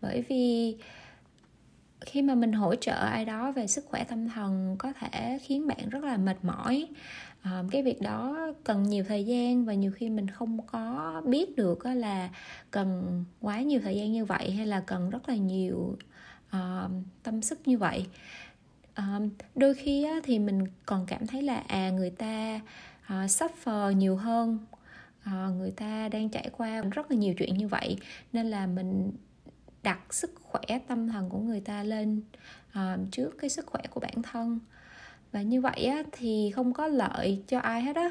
Bởi 0.00 0.24
vì 0.28 0.76
khi 2.00 2.22
mà 2.22 2.34
mình 2.34 2.52
hỗ 2.52 2.74
trợ 2.74 2.92
ai 2.92 3.24
đó 3.24 3.52
về 3.52 3.66
sức 3.66 3.84
khỏe 3.88 4.04
tâm 4.04 4.28
thần 4.28 4.76
có 4.78 4.92
thể 4.92 5.38
khiến 5.42 5.66
bạn 5.66 5.88
rất 5.88 6.04
là 6.04 6.16
mệt 6.16 6.36
mỏi. 6.42 6.86
À, 7.42 7.62
cái 7.70 7.82
việc 7.82 8.00
đó 8.00 8.52
cần 8.64 8.82
nhiều 8.82 9.04
thời 9.08 9.24
gian 9.24 9.64
và 9.64 9.74
nhiều 9.74 9.92
khi 9.92 10.10
mình 10.10 10.28
không 10.28 10.66
có 10.66 11.22
biết 11.26 11.56
được 11.56 11.86
là 11.86 12.30
cần 12.70 13.24
quá 13.40 13.60
nhiều 13.60 13.80
thời 13.84 13.96
gian 13.96 14.12
như 14.12 14.24
vậy 14.24 14.50
hay 14.50 14.66
là 14.66 14.80
cần 14.80 15.10
rất 15.10 15.28
là 15.28 15.34
nhiều 15.34 15.96
uh, 16.56 16.90
tâm 17.22 17.42
sức 17.42 17.68
như 17.68 17.78
vậy. 17.78 18.06
À, 18.94 19.20
đôi 19.54 19.74
khi 19.74 20.04
á, 20.04 20.20
thì 20.24 20.38
mình 20.38 20.64
còn 20.86 21.06
cảm 21.06 21.26
thấy 21.26 21.42
là 21.42 21.62
à 21.66 21.90
người 21.90 22.10
ta 22.10 22.60
uh, 23.06 23.10
suffer 23.10 23.92
nhiều 23.92 24.16
hơn. 24.16 24.58
À, 25.22 25.48
người 25.58 25.70
ta 25.70 26.08
đang 26.08 26.28
trải 26.28 26.50
qua 26.56 26.82
rất 26.90 27.10
là 27.10 27.16
nhiều 27.16 27.34
chuyện 27.34 27.54
như 27.54 27.68
vậy 27.68 27.96
nên 28.32 28.46
là 28.46 28.66
mình 28.66 29.12
đặt 29.82 30.14
sức 30.14 30.34
khỏe 30.42 30.78
tâm 30.88 31.08
thần 31.08 31.28
của 31.30 31.38
người 31.38 31.60
ta 31.60 31.82
lên 31.82 32.22
uh, 32.70 33.12
trước 33.12 33.30
cái 33.38 33.50
sức 33.50 33.66
khỏe 33.66 33.82
của 33.90 34.00
bản 34.00 34.22
thân. 34.22 34.58
Và 35.32 35.42
như 35.42 35.60
vậy 35.60 35.84
á, 35.84 36.02
thì 36.12 36.50
không 36.54 36.72
có 36.72 36.86
lợi 36.86 37.42
cho 37.48 37.58
ai 37.58 37.82
hết 37.82 37.96
á. 37.96 38.10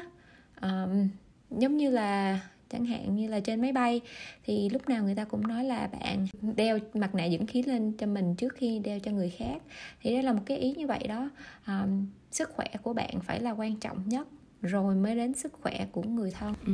Um, 0.62 1.08
giống 1.50 1.76
như 1.76 1.90
là 1.90 2.40
chẳng 2.70 2.84
hạn 2.84 3.16
như 3.16 3.28
là 3.28 3.40
trên 3.40 3.60
máy 3.60 3.72
bay 3.72 4.00
thì 4.44 4.68
lúc 4.68 4.88
nào 4.88 5.04
người 5.04 5.14
ta 5.14 5.24
cũng 5.24 5.46
nói 5.46 5.64
là 5.64 5.86
bạn 5.86 6.26
đeo 6.56 6.78
mặt 6.94 7.14
nạ 7.14 7.28
dưỡng 7.28 7.46
khí 7.46 7.62
lên 7.62 7.92
cho 7.98 8.06
mình 8.06 8.34
trước 8.34 8.54
khi 8.54 8.78
đeo 8.78 9.00
cho 9.00 9.10
người 9.10 9.30
khác. 9.30 9.62
Thì 10.00 10.12
đây 10.12 10.22
là 10.22 10.32
một 10.32 10.42
cái 10.46 10.58
ý 10.58 10.74
như 10.74 10.86
vậy 10.86 11.06
đó. 11.08 11.30
Um, 11.66 12.06
sức 12.30 12.50
khỏe 12.54 12.66
của 12.82 12.92
bạn 12.92 13.20
phải 13.20 13.40
là 13.40 13.50
quan 13.50 13.76
trọng 13.76 14.08
nhất 14.08 14.28
rồi 14.62 14.94
mới 14.94 15.16
đến 15.16 15.34
sức 15.34 15.52
khỏe 15.52 15.86
của 15.92 16.02
người 16.02 16.30
thân 16.30 16.54
ừ. 16.66 16.72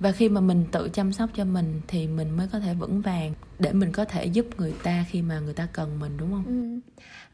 và 0.00 0.12
khi 0.12 0.28
mà 0.28 0.40
mình 0.40 0.64
tự 0.72 0.88
chăm 0.92 1.12
sóc 1.12 1.30
cho 1.34 1.44
mình 1.44 1.80
thì 1.88 2.06
mình 2.06 2.30
mới 2.36 2.48
có 2.52 2.58
thể 2.60 2.74
vững 2.74 3.00
vàng 3.00 3.32
để 3.58 3.72
mình 3.72 3.92
có 3.92 4.04
thể 4.04 4.24
giúp 4.24 4.46
người 4.58 4.74
ta 4.82 5.04
khi 5.08 5.22
mà 5.22 5.40
người 5.40 5.54
ta 5.54 5.68
cần 5.72 5.98
mình 5.98 6.16
đúng 6.16 6.30
không 6.30 6.44
ừ. 6.46 6.90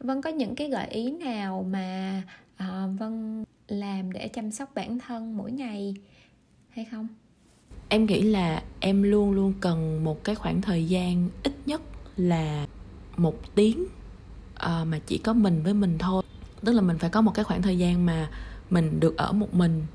vân 0.07 0.21
có 0.21 0.29
những 0.29 0.55
cái 0.55 0.69
gợi 0.69 0.87
ý 0.87 1.11
nào 1.11 1.65
mà 1.71 2.21
uh, 2.63 2.99
vân 2.99 3.43
làm 3.67 4.11
để 4.11 4.27
chăm 4.27 4.51
sóc 4.51 4.71
bản 4.75 4.99
thân 4.99 5.37
mỗi 5.37 5.51
ngày 5.51 5.95
hay 6.69 6.85
không 6.85 7.07
em 7.89 8.05
nghĩ 8.05 8.21
là 8.21 8.63
em 8.79 9.03
luôn 9.03 9.31
luôn 9.31 9.53
cần 9.59 10.03
một 10.03 10.23
cái 10.23 10.35
khoảng 10.35 10.61
thời 10.61 10.85
gian 10.85 11.29
ít 11.43 11.53
nhất 11.65 11.81
là 12.17 12.67
một 13.17 13.55
tiếng 13.55 13.83
uh, 14.53 14.87
mà 14.87 14.99
chỉ 15.05 15.17
có 15.17 15.33
mình 15.33 15.63
với 15.63 15.73
mình 15.73 15.97
thôi 15.97 16.23
tức 16.65 16.71
là 16.73 16.81
mình 16.81 16.97
phải 16.97 17.09
có 17.09 17.21
một 17.21 17.31
cái 17.35 17.45
khoảng 17.45 17.61
thời 17.61 17.77
gian 17.77 18.05
mà 18.05 18.29
mình 18.71 18.99
được 18.99 19.17
ở 19.17 19.31
một 19.31 19.53
mình 19.53 19.85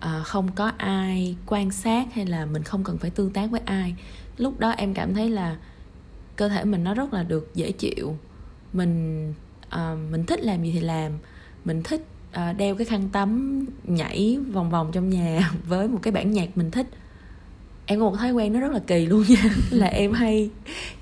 à, 0.00 0.22
không 0.24 0.52
có 0.52 0.72
ai 0.76 1.36
quan 1.46 1.70
sát 1.70 2.14
hay 2.14 2.26
là 2.26 2.46
mình 2.46 2.62
không 2.62 2.84
cần 2.84 2.98
phải 2.98 3.10
tương 3.10 3.30
tác 3.30 3.50
với 3.50 3.60
ai. 3.64 3.94
Lúc 4.36 4.60
đó 4.60 4.70
em 4.70 4.94
cảm 4.94 5.14
thấy 5.14 5.30
là 5.30 5.56
cơ 6.36 6.48
thể 6.48 6.64
mình 6.64 6.84
nó 6.84 6.94
rất 6.94 7.12
là 7.12 7.22
được 7.22 7.50
dễ 7.54 7.72
chịu. 7.72 8.16
Mình 8.72 9.34
à, 9.68 9.96
mình 10.10 10.26
thích 10.26 10.40
làm 10.44 10.62
gì 10.64 10.72
thì 10.72 10.80
làm. 10.80 11.12
Mình 11.64 11.82
thích 11.82 12.06
à, 12.32 12.52
đeo 12.52 12.74
cái 12.74 12.84
khăn 12.84 13.08
tắm 13.12 13.64
nhảy 13.84 14.38
vòng 14.52 14.70
vòng 14.70 14.90
trong 14.92 15.10
nhà 15.10 15.50
với 15.68 15.88
một 15.88 15.98
cái 16.02 16.12
bản 16.12 16.32
nhạc 16.32 16.56
mình 16.56 16.70
thích 16.70 16.86
em 17.90 18.00
có 18.00 18.10
một 18.10 18.16
thói 18.16 18.32
quen 18.32 18.52
nó 18.52 18.60
rất 18.60 18.72
là 18.72 18.78
kỳ 18.86 19.06
luôn 19.06 19.24
nha. 19.28 19.44
Là 19.70 19.86
em 19.86 20.12
hay 20.12 20.50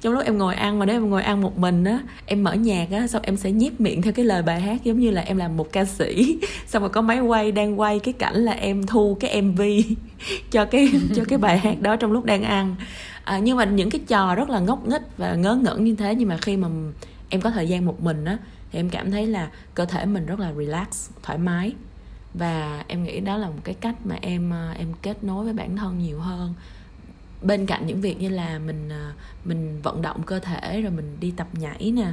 trong 0.00 0.12
lúc 0.12 0.24
em 0.24 0.38
ngồi 0.38 0.54
ăn 0.54 0.78
mà 0.78 0.86
nếu 0.86 0.96
em 0.96 1.10
ngồi 1.10 1.22
ăn 1.22 1.40
một 1.40 1.58
mình 1.58 1.84
á 1.84 2.00
em 2.26 2.44
mở 2.44 2.52
nhạc 2.52 2.88
á 2.90 3.06
xong 3.06 3.22
em 3.22 3.36
sẽ 3.36 3.52
nhép 3.52 3.80
miệng 3.80 4.02
theo 4.02 4.12
cái 4.12 4.24
lời 4.24 4.42
bài 4.42 4.60
hát 4.60 4.84
giống 4.84 4.98
như 4.98 5.10
là 5.10 5.22
em 5.22 5.36
làm 5.36 5.56
một 5.56 5.72
ca 5.72 5.84
sĩ. 5.84 6.38
Xong 6.66 6.82
rồi 6.82 6.90
có 6.90 7.00
máy 7.00 7.20
quay 7.20 7.52
đang 7.52 7.80
quay 7.80 7.98
cái 7.98 8.12
cảnh 8.12 8.34
là 8.34 8.52
em 8.52 8.86
thu 8.86 9.16
cái 9.20 9.42
mv 9.42 9.62
cho 10.50 10.64
cái 10.64 10.92
cho 11.16 11.24
cái 11.28 11.38
bài 11.38 11.58
hát 11.58 11.80
đó 11.80 11.96
trong 11.96 12.12
lúc 12.12 12.24
đang 12.24 12.42
ăn. 12.42 12.76
À, 13.24 13.38
nhưng 13.38 13.56
mà 13.56 13.64
những 13.64 13.90
cái 13.90 14.00
trò 14.06 14.34
rất 14.34 14.50
là 14.50 14.58
ngốc 14.58 14.88
nghếch 14.88 15.02
và 15.16 15.34
ngớ 15.34 15.54
ngẩn 15.54 15.84
như 15.84 15.94
thế 15.94 16.14
nhưng 16.14 16.28
mà 16.28 16.36
khi 16.36 16.56
mà 16.56 16.68
em 17.28 17.40
có 17.40 17.50
thời 17.50 17.68
gian 17.68 17.86
một 17.86 18.02
mình 18.02 18.24
á 18.24 18.38
thì 18.72 18.78
em 18.78 18.90
cảm 18.90 19.10
thấy 19.10 19.26
là 19.26 19.48
cơ 19.74 19.84
thể 19.84 20.06
mình 20.06 20.26
rất 20.26 20.40
là 20.40 20.52
relax 20.58 21.10
thoải 21.22 21.38
mái. 21.38 21.72
Và 22.34 22.84
em 22.88 23.04
nghĩ 23.04 23.20
đó 23.20 23.36
là 23.36 23.46
một 23.46 23.60
cái 23.64 23.74
cách 23.74 23.94
mà 24.04 24.16
em 24.20 24.52
à, 24.52 24.74
em 24.78 24.88
kết 25.02 25.24
nối 25.24 25.44
với 25.44 25.52
bản 25.52 25.76
thân 25.76 25.98
nhiều 25.98 26.20
hơn 26.20 26.54
bên 27.42 27.66
cạnh 27.66 27.86
những 27.86 28.00
việc 28.00 28.20
như 28.20 28.28
là 28.28 28.58
mình 28.58 28.88
à, 28.88 29.12
mình 29.44 29.80
vận 29.82 30.02
động 30.02 30.22
cơ 30.22 30.38
thể 30.38 30.82
rồi 30.82 30.92
mình 30.92 31.16
đi 31.20 31.30
tập 31.30 31.48
nhảy 31.52 31.92
nè 31.92 32.12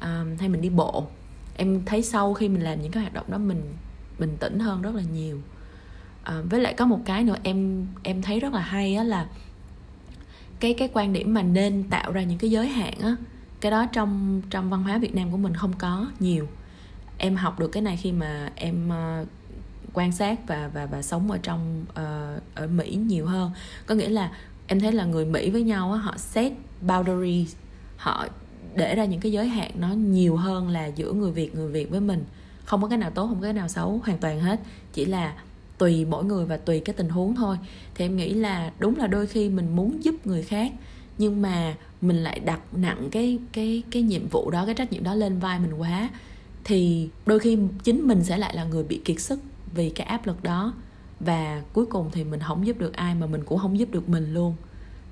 um, 0.00 0.36
hay 0.38 0.48
mình 0.48 0.60
đi 0.60 0.68
bộ 0.68 1.06
em 1.56 1.84
thấy 1.84 2.02
sau 2.02 2.34
khi 2.34 2.48
mình 2.48 2.62
làm 2.62 2.82
những 2.82 2.92
cái 2.92 3.02
hoạt 3.02 3.14
động 3.14 3.26
đó 3.28 3.38
mình 3.38 3.62
bình 4.18 4.36
tĩnh 4.40 4.58
hơn 4.58 4.82
rất 4.82 4.94
là 4.94 5.02
nhiều. 5.14 5.40
À, 6.22 6.40
với 6.50 6.60
lại 6.60 6.74
có 6.74 6.86
một 6.86 7.00
cái 7.04 7.24
nữa 7.24 7.36
em 7.42 7.86
em 8.02 8.22
thấy 8.22 8.40
rất 8.40 8.52
là 8.52 8.60
hay 8.60 8.94
á 8.94 9.04
là 9.04 9.26
cái 10.60 10.74
cái 10.74 10.88
quan 10.92 11.12
điểm 11.12 11.34
mà 11.34 11.42
nên 11.42 11.84
tạo 11.90 12.12
ra 12.12 12.22
những 12.22 12.38
cái 12.38 12.50
giới 12.50 12.68
hạn 12.68 12.94
á 13.00 13.16
cái 13.60 13.70
đó 13.70 13.86
trong 13.92 14.42
trong 14.50 14.70
văn 14.70 14.82
hóa 14.82 14.98
Việt 14.98 15.14
Nam 15.14 15.30
của 15.30 15.36
mình 15.36 15.54
không 15.54 15.72
có 15.78 16.06
nhiều. 16.20 16.48
Em 17.18 17.36
học 17.36 17.60
được 17.60 17.68
cái 17.68 17.82
này 17.82 17.96
khi 17.96 18.12
mà 18.12 18.50
em 18.54 18.90
uh, 18.90 19.28
quan 19.92 20.12
sát 20.12 20.46
và 20.46 20.70
và 20.74 20.86
và 20.86 21.02
sống 21.02 21.30
ở 21.30 21.38
trong 21.42 21.84
uh, 21.90 22.42
ở 22.54 22.66
Mỹ 22.66 22.94
nhiều 22.94 23.26
hơn. 23.26 23.50
Có 23.86 23.94
nghĩa 23.94 24.08
là 24.08 24.32
em 24.72 24.80
thấy 24.80 24.92
là 24.92 25.04
người 25.04 25.24
Mỹ 25.24 25.50
với 25.50 25.62
nhau 25.62 25.92
á, 25.92 25.98
họ 25.98 26.14
set 26.16 26.52
boundaries. 26.80 27.54
Họ 27.96 28.26
để 28.74 28.94
ra 28.94 29.04
những 29.04 29.20
cái 29.20 29.32
giới 29.32 29.48
hạn 29.48 29.70
nó 29.78 29.88
nhiều 29.88 30.36
hơn 30.36 30.68
là 30.68 30.86
giữa 30.86 31.12
người 31.12 31.32
Việt 31.32 31.54
người 31.54 31.68
Việt 31.68 31.90
với 31.90 32.00
mình. 32.00 32.24
Không 32.64 32.82
có 32.82 32.88
cái 32.88 32.98
nào 32.98 33.10
tốt 33.10 33.26
không 33.26 33.36
có 33.36 33.42
cái 33.42 33.52
nào 33.52 33.68
xấu 33.68 34.00
hoàn 34.04 34.18
toàn 34.18 34.40
hết. 34.40 34.60
Chỉ 34.92 35.04
là 35.04 35.34
tùy 35.78 36.04
mỗi 36.04 36.24
người 36.24 36.46
và 36.46 36.56
tùy 36.56 36.80
cái 36.80 36.94
tình 36.94 37.08
huống 37.08 37.34
thôi. 37.34 37.58
Thì 37.94 38.04
em 38.04 38.16
nghĩ 38.16 38.30
là 38.34 38.72
đúng 38.78 38.96
là 38.96 39.06
đôi 39.06 39.26
khi 39.26 39.48
mình 39.48 39.76
muốn 39.76 40.04
giúp 40.04 40.26
người 40.26 40.42
khác 40.42 40.72
nhưng 41.18 41.42
mà 41.42 41.74
mình 42.00 42.16
lại 42.16 42.40
đặt 42.40 42.60
nặng 42.72 43.08
cái 43.10 43.38
cái 43.52 43.82
cái 43.90 44.02
nhiệm 44.02 44.28
vụ 44.28 44.50
đó 44.50 44.66
cái 44.66 44.74
trách 44.74 44.92
nhiệm 44.92 45.04
đó 45.04 45.14
lên 45.14 45.38
vai 45.38 45.58
mình 45.58 45.74
quá 45.74 46.10
thì 46.64 47.08
đôi 47.26 47.38
khi 47.38 47.58
chính 47.84 48.08
mình 48.08 48.24
sẽ 48.24 48.38
lại 48.38 48.56
là 48.56 48.64
người 48.64 48.84
bị 48.84 49.00
kiệt 49.04 49.20
sức 49.20 49.40
vì 49.74 49.90
cái 49.90 50.06
áp 50.06 50.26
lực 50.26 50.42
đó 50.42 50.72
và 51.24 51.62
cuối 51.72 51.86
cùng 51.86 52.10
thì 52.12 52.24
mình 52.24 52.40
không 52.40 52.66
giúp 52.66 52.78
được 52.78 52.92
ai 52.92 53.14
mà 53.14 53.26
mình 53.26 53.42
cũng 53.44 53.58
không 53.58 53.78
giúp 53.78 53.90
được 53.90 54.08
mình 54.08 54.34
luôn. 54.34 54.54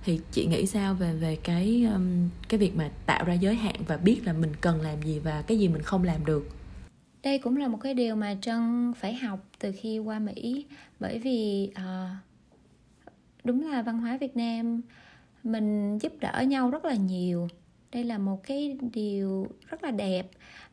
Thì 0.04 0.20
chị 0.32 0.46
nghĩ 0.46 0.66
sao 0.66 0.94
về 0.94 1.14
về 1.14 1.36
cái 1.44 1.86
um, 1.94 2.28
cái 2.48 2.60
việc 2.60 2.76
mà 2.76 2.90
tạo 3.06 3.24
ra 3.24 3.34
giới 3.34 3.54
hạn 3.54 3.74
và 3.86 3.96
biết 3.96 4.20
là 4.24 4.32
mình 4.32 4.52
cần 4.60 4.80
làm 4.80 5.02
gì 5.02 5.18
và 5.18 5.42
cái 5.42 5.58
gì 5.58 5.68
mình 5.68 5.82
không 5.82 6.04
làm 6.04 6.26
được? 6.26 6.48
Đây 7.22 7.38
cũng 7.38 7.56
là 7.56 7.68
một 7.68 7.78
cái 7.80 7.94
điều 7.94 8.16
mà 8.16 8.36
trân 8.42 8.92
phải 8.96 9.14
học 9.14 9.40
từ 9.58 9.72
khi 9.80 9.98
qua 9.98 10.18
mỹ. 10.18 10.66
Bởi 11.00 11.18
vì 11.18 11.70
uh, 11.72 12.10
đúng 13.44 13.70
là 13.70 13.82
văn 13.82 13.98
hóa 13.98 14.16
việt 14.20 14.36
nam 14.36 14.80
mình 15.44 15.98
giúp 15.98 16.12
đỡ 16.20 16.44
nhau 16.48 16.70
rất 16.70 16.84
là 16.84 16.94
nhiều. 16.94 17.48
Đây 17.92 18.04
là 18.04 18.18
một 18.18 18.42
cái 18.44 18.78
điều 18.92 19.46
rất 19.68 19.84
là 19.84 19.90
đẹp 19.90 20.30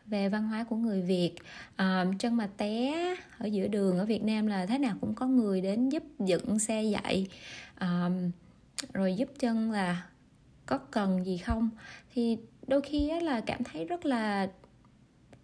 về 0.07 0.29
văn 0.29 0.47
hóa 0.47 0.63
của 0.63 0.75
người 0.75 1.01
việt. 1.01 1.33
Ờ, 1.75 2.01
à, 2.01 2.05
chân 2.19 2.37
mà 2.37 2.49
té 2.57 2.93
ở 3.37 3.45
giữa 3.45 3.67
đường 3.67 3.97
ở 3.97 4.05
việt 4.05 4.23
nam 4.23 4.47
là 4.47 4.65
thế 4.65 4.77
nào? 4.77 4.95
Cũng 5.01 5.13
có 5.13 5.27
người 5.27 5.61
đến 5.61 5.89
giúp 5.89 6.03
dựng 6.19 6.59
xe 6.59 6.83
dậy 6.83 7.27
à, 7.75 7.87
ờ, 7.87 8.11
rồi 8.93 9.15
giúp 9.15 9.29
chân 9.39 9.71
là 9.71 10.07
có 10.65 10.77
cần 10.77 11.25
gì 11.25 11.37
không? 11.37 11.69
Thì 12.13 12.37
đôi 12.67 12.81
khi 12.81 13.11
là 13.21 13.41
cảm 13.41 13.63
thấy 13.63 13.85
rất 13.85 14.05
là 14.05 14.47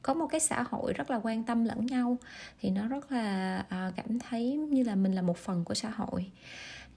có 0.01 0.13
một 0.13 0.27
cái 0.27 0.39
xã 0.39 0.63
hội 0.69 0.93
rất 0.93 1.11
là 1.11 1.19
quan 1.23 1.43
tâm 1.43 1.63
lẫn 1.65 1.85
nhau. 1.85 2.17
Thì 2.61 2.69
nó 2.69 2.87
rất 2.87 3.11
là 3.11 3.57
à, 3.69 3.91
cảm 3.95 4.19
thấy 4.19 4.53
như 4.55 4.83
là 4.83 4.95
mình 4.95 5.13
là 5.15 5.21
một 5.21 5.37
phần 5.37 5.63
của 5.63 5.73
xã 5.73 5.89
hội. 5.89 6.31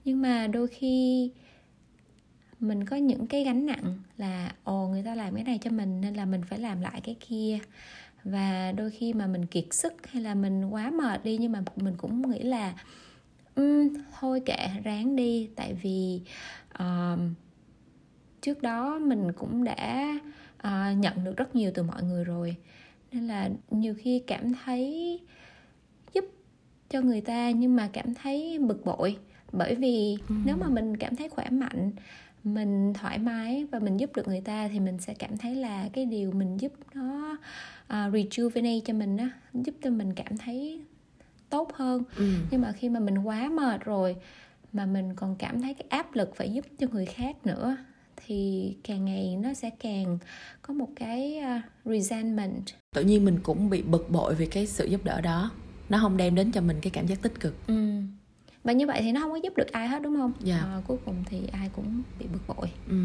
Nhưng 0.05 0.21
mà 0.21 0.47
đôi 0.47 0.67
khi 0.67 1.31
mình 2.59 2.85
có 2.85 2.95
những 2.95 3.27
cái 3.27 3.43
gánh 3.43 3.65
nặng 3.65 3.99
là 4.17 4.51
ồ 4.63 4.87
người 4.87 5.03
ta 5.03 5.15
làm 5.15 5.35
cái 5.35 5.43
này 5.43 5.59
cho 5.61 5.71
mình 5.71 6.01
nên 6.01 6.13
là 6.13 6.25
mình 6.25 6.41
phải 6.49 6.59
làm 6.59 6.81
lại 6.81 7.01
cái 7.03 7.15
kia. 7.19 7.59
Và 8.23 8.71
đôi 8.71 8.91
khi 8.91 9.13
mà 9.13 9.27
mình 9.27 9.45
kiệt 9.45 9.65
sức 9.71 10.07
hay 10.07 10.23
là 10.23 10.35
mình 10.35 10.65
quá 10.65 10.91
mệt 10.91 11.23
đi 11.23 11.37
nhưng 11.37 11.51
mà 11.51 11.63
mình 11.75 11.93
cũng 11.97 12.31
nghĩ 12.31 12.39
là 12.39 12.73
um, 13.55 13.89
thôi 14.19 14.41
kệ 14.45 14.67
ráng 14.83 15.15
đi. 15.15 15.49
Tại 15.55 15.73
vì 15.73 16.21
uh, 16.83 17.19
trước 18.41 18.61
đó 18.61 18.99
mình 18.99 19.31
cũng 19.31 19.63
đã 19.63 20.19
uh, 20.67 20.97
nhận 20.97 21.23
được 21.23 21.37
rất 21.37 21.55
nhiều 21.55 21.71
từ 21.73 21.83
mọi 21.83 22.03
người 22.03 22.23
rồi. 22.23 22.55
Nên 23.11 23.27
là 23.27 23.49
nhiều 23.71 23.95
khi 23.97 24.19
cảm 24.19 24.53
thấy 24.65 25.19
giúp 26.13 26.25
cho 26.89 27.01
người 27.01 27.21
ta 27.21 27.51
nhưng 27.51 27.75
mà 27.75 27.89
cảm 27.93 28.13
thấy 28.13 28.59
bực 28.59 28.85
bội. 28.85 29.17
Bởi 29.51 29.75
vì 29.75 30.17
ừ. 30.29 30.35
nếu 30.45 30.57
mà 30.57 30.67
mình 30.67 30.97
cảm 30.97 31.15
thấy 31.15 31.29
khỏe 31.29 31.49
mạnh 31.49 31.91
mình 32.43 32.93
thoải 32.93 33.19
mái 33.19 33.65
và 33.71 33.79
mình 33.79 33.97
giúp 33.97 34.15
được 34.15 34.27
người 34.27 34.41
ta 34.41 34.67
thì 34.67 34.79
mình 34.79 34.97
sẽ 34.99 35.13
cảm 35.13 35.37
thấy 35.37 35.55
là 35.55 35.89
cái 35.93 36.05
điều 36.05 36.31
mình 36.31 36.57
giúp 36.57 36.73
nó 36.93 37.31
uh, 37.83 38.13
rejuvenate 38.13 38.81
cho 38.85 38.93
mình 38.93 39.17
á 39.17 39.29
giúp 39.53 39.75
cho 39.83 39.89
mình 39.89 40.13
cảm 40.13 40.37
thấy 40.37 40.81
tốt 41.49 41.71
hơn. 41.73 42.03
Ừ. 42.15 42.33
nhưng 42.51 42.61
mà 42.61 42.71
khi 42.71 42.89
mà 42.89 42.99
mình 42.99 43.17
quá 43.17 43.49
mệt 43.49 43.85
rồi 43.85 44.15
mà 44.73 44.85
mình 44.85 45.15
còn 45.15 45.35
cảm 45.35 45.61
thấy 45.61 45.73
cái 45.73 45.85
áp 45.89 46.15
lực 46.15 46.35
phải 46.35 46.53
giúp 46.53 46.65
cho 46.79 46.87
người 46.91 47.05
khác 47.05 47.45
nữa 47.45 47.77
thì 48.25 48.73
càng 48.83 49.05
ngày 49.05 49.35
nó 49.35 49.53
sẽ 49.53 49.69
càng 49.69 50.17
có 50.61 50.73
một 50.73 50.89
cái 50.95 51.41
uh, 51.57 51.61
resentment. 51.85 52.63
Tự 52.95 53.03
nhiên 53.03 53.25
mình 53.25 53.39
cũng 53.43 53.69
bị 53.69 53.81
bực 53.81 54.09
bội 54.09 54.35
vì 54.35 54.45
cái 54.45 54.67
sự 54.67 54.85
giúp 54.85 55.03
đỡ 55.03 55.21
đó. 55.21 55.51
Nó 55.89 55.99
không 56.01 56.17
đem 56.17 56.35
đến 56.35 56.51
cho 56.51 56.61
mình 56.61 56.77
cái 56.81 56.91
cảm 56.91 57.07
giác 57.07 57.21
tích 57.21 57.39
cực. 57.39 57.67
Ừ 57.67 58.01
và 58.67 58.73
như 58.73 58.87
vậy 58.87 59.01
thì 59.01 59.11
nó 59.11 59.21
không 59.21 59.31
có 59.31 59.37
giúp 59.43 59.53
được 59.57 59.71
ai 59.71 59.87
hết 59.87 60.01
đúng 60.01 60.15
không 60.15 60.33
yeah. 60.45 60.59
Dạ. 60.61 60.67
à, 60.67 60.81
cuối 60.87 60.97
cùng 61.05 61.15
thì 61.29 61.41
ai 61.51 61.69
cũng 61.75 62.01
bị 62.19 62.25
bực 62.33 62.39
bội 62.47 62.71
ừ. 62.89 62.95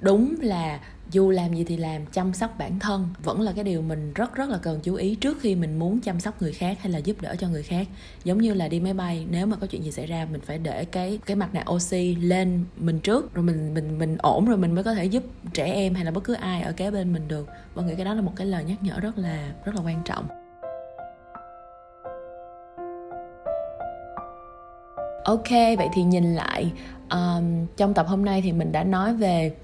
đúng 0.00 0.34
là 0.40 0.80
dù 1.10 1.30
làm 1.30 1.54
gì 1.54 1.64
thì 1.64 1.76
làm 1.76 2.06
chăm 2.06 2.32
sóc 2.32 2.54
bản 2.58 2.78
thân 2.78 3.08
vẫn 3.22 3.40
là 3.40 3.52
cái 3.52 3.64
điều 3.64 3.82
mình 3.82 4.12
rất 4.14 4.34
rất 4.34 4.48
là 4.48 4.58
cần 4.62 4.80
chú 4.82 4.94
ý 4.94 5.14
trước 5.14 5.40
khi 5.40 5.54
mình 5.54 5.78
muốn 5.78 6.00
chăm 6.00 6.20
sóc 6.20 6.42
người 6.42 6.52
khác 6.52 6.78
hay 6.80 6.92
là 6.92 6.98
giúp 6.98 7.20
đỡ 7.20 7.36
cho 7.38 7.48
người 7.48 7.62
khác 7.62 7.86
giống 8.24 8.38
như 8.38 8.54
là 8.54 8.68
đi 8.68 8.80
máy 8.80 8.94
bay 8.94 9.26
nếu 9.30 9.46
mà 9.46 9.56
có 9.56 9.66
chuyện 9.66 9.84
gì 9.84 9.90
xảy 9.90 10.06
ra 10.06 10.26
mình 10.32 10.40
phải 10.40 10.58
để 10.58 10.84
cái 10.84 11.18
cái 11.26 11.36
mặt 11.36 11.54
nạ 11.54 11.64
oxy 11.70 12.14
lên 12.14 12.64
mình 12.76 13.00
trước 13.00 13.34
rồi 13.34 13.44
mình 13.44 13.74
mình 13.74 13.98
mình 13.98 14.16
ổn 14.18 14.46
rồi 14.46 14.56
mình 14.56 14.74
mới 14.74 14.84
có 14.84 14.94
thể 14.94 15.04
giúp 15.04 15.22
trẻ 15.52 15.72
em 15.72 15.94
hay 15.94 16.04
là 16.04 16.10
bất 16.10 16.24
cứ 16.24 16.34
ai 16.34 16.62
ở 16.62 16.72
kế 16.72 16.90
bên 16.90 17.12
mình 17.12 17.28
được 17.28 17.48
và 17.74 17.82
nghĩ 17.82 17.94
cái 17.96 18.04
đó 18.04 18.14
là 18.14 18.22
một 18.22 18.32
cái 18.36 18.46
lời 18.46 18.64
nhắc 18.64 18.82
nhở 18.82 19.00
rất 19.00 19.18
là 19.18 19.52
rất 19.64 19.74
là 19.74 19.80
quan 19.84 20.02
trọng 20.04 20.47
ok 25.28 25.50
vậy 25.50 25.88
thì 25.92 26.02
nhìn 26.02 26.34
lại 26.34 26.72
um, 27.10 27.66
trong 27.76 27.94
tập 27.94 28.06
hôm 28.08 28.24
nay 28.24 28.42
thì 28.42 28.52
mình 28.52 28.72
đã 28.72 28.84
nói 28.84 29.14
về 29.14 29.54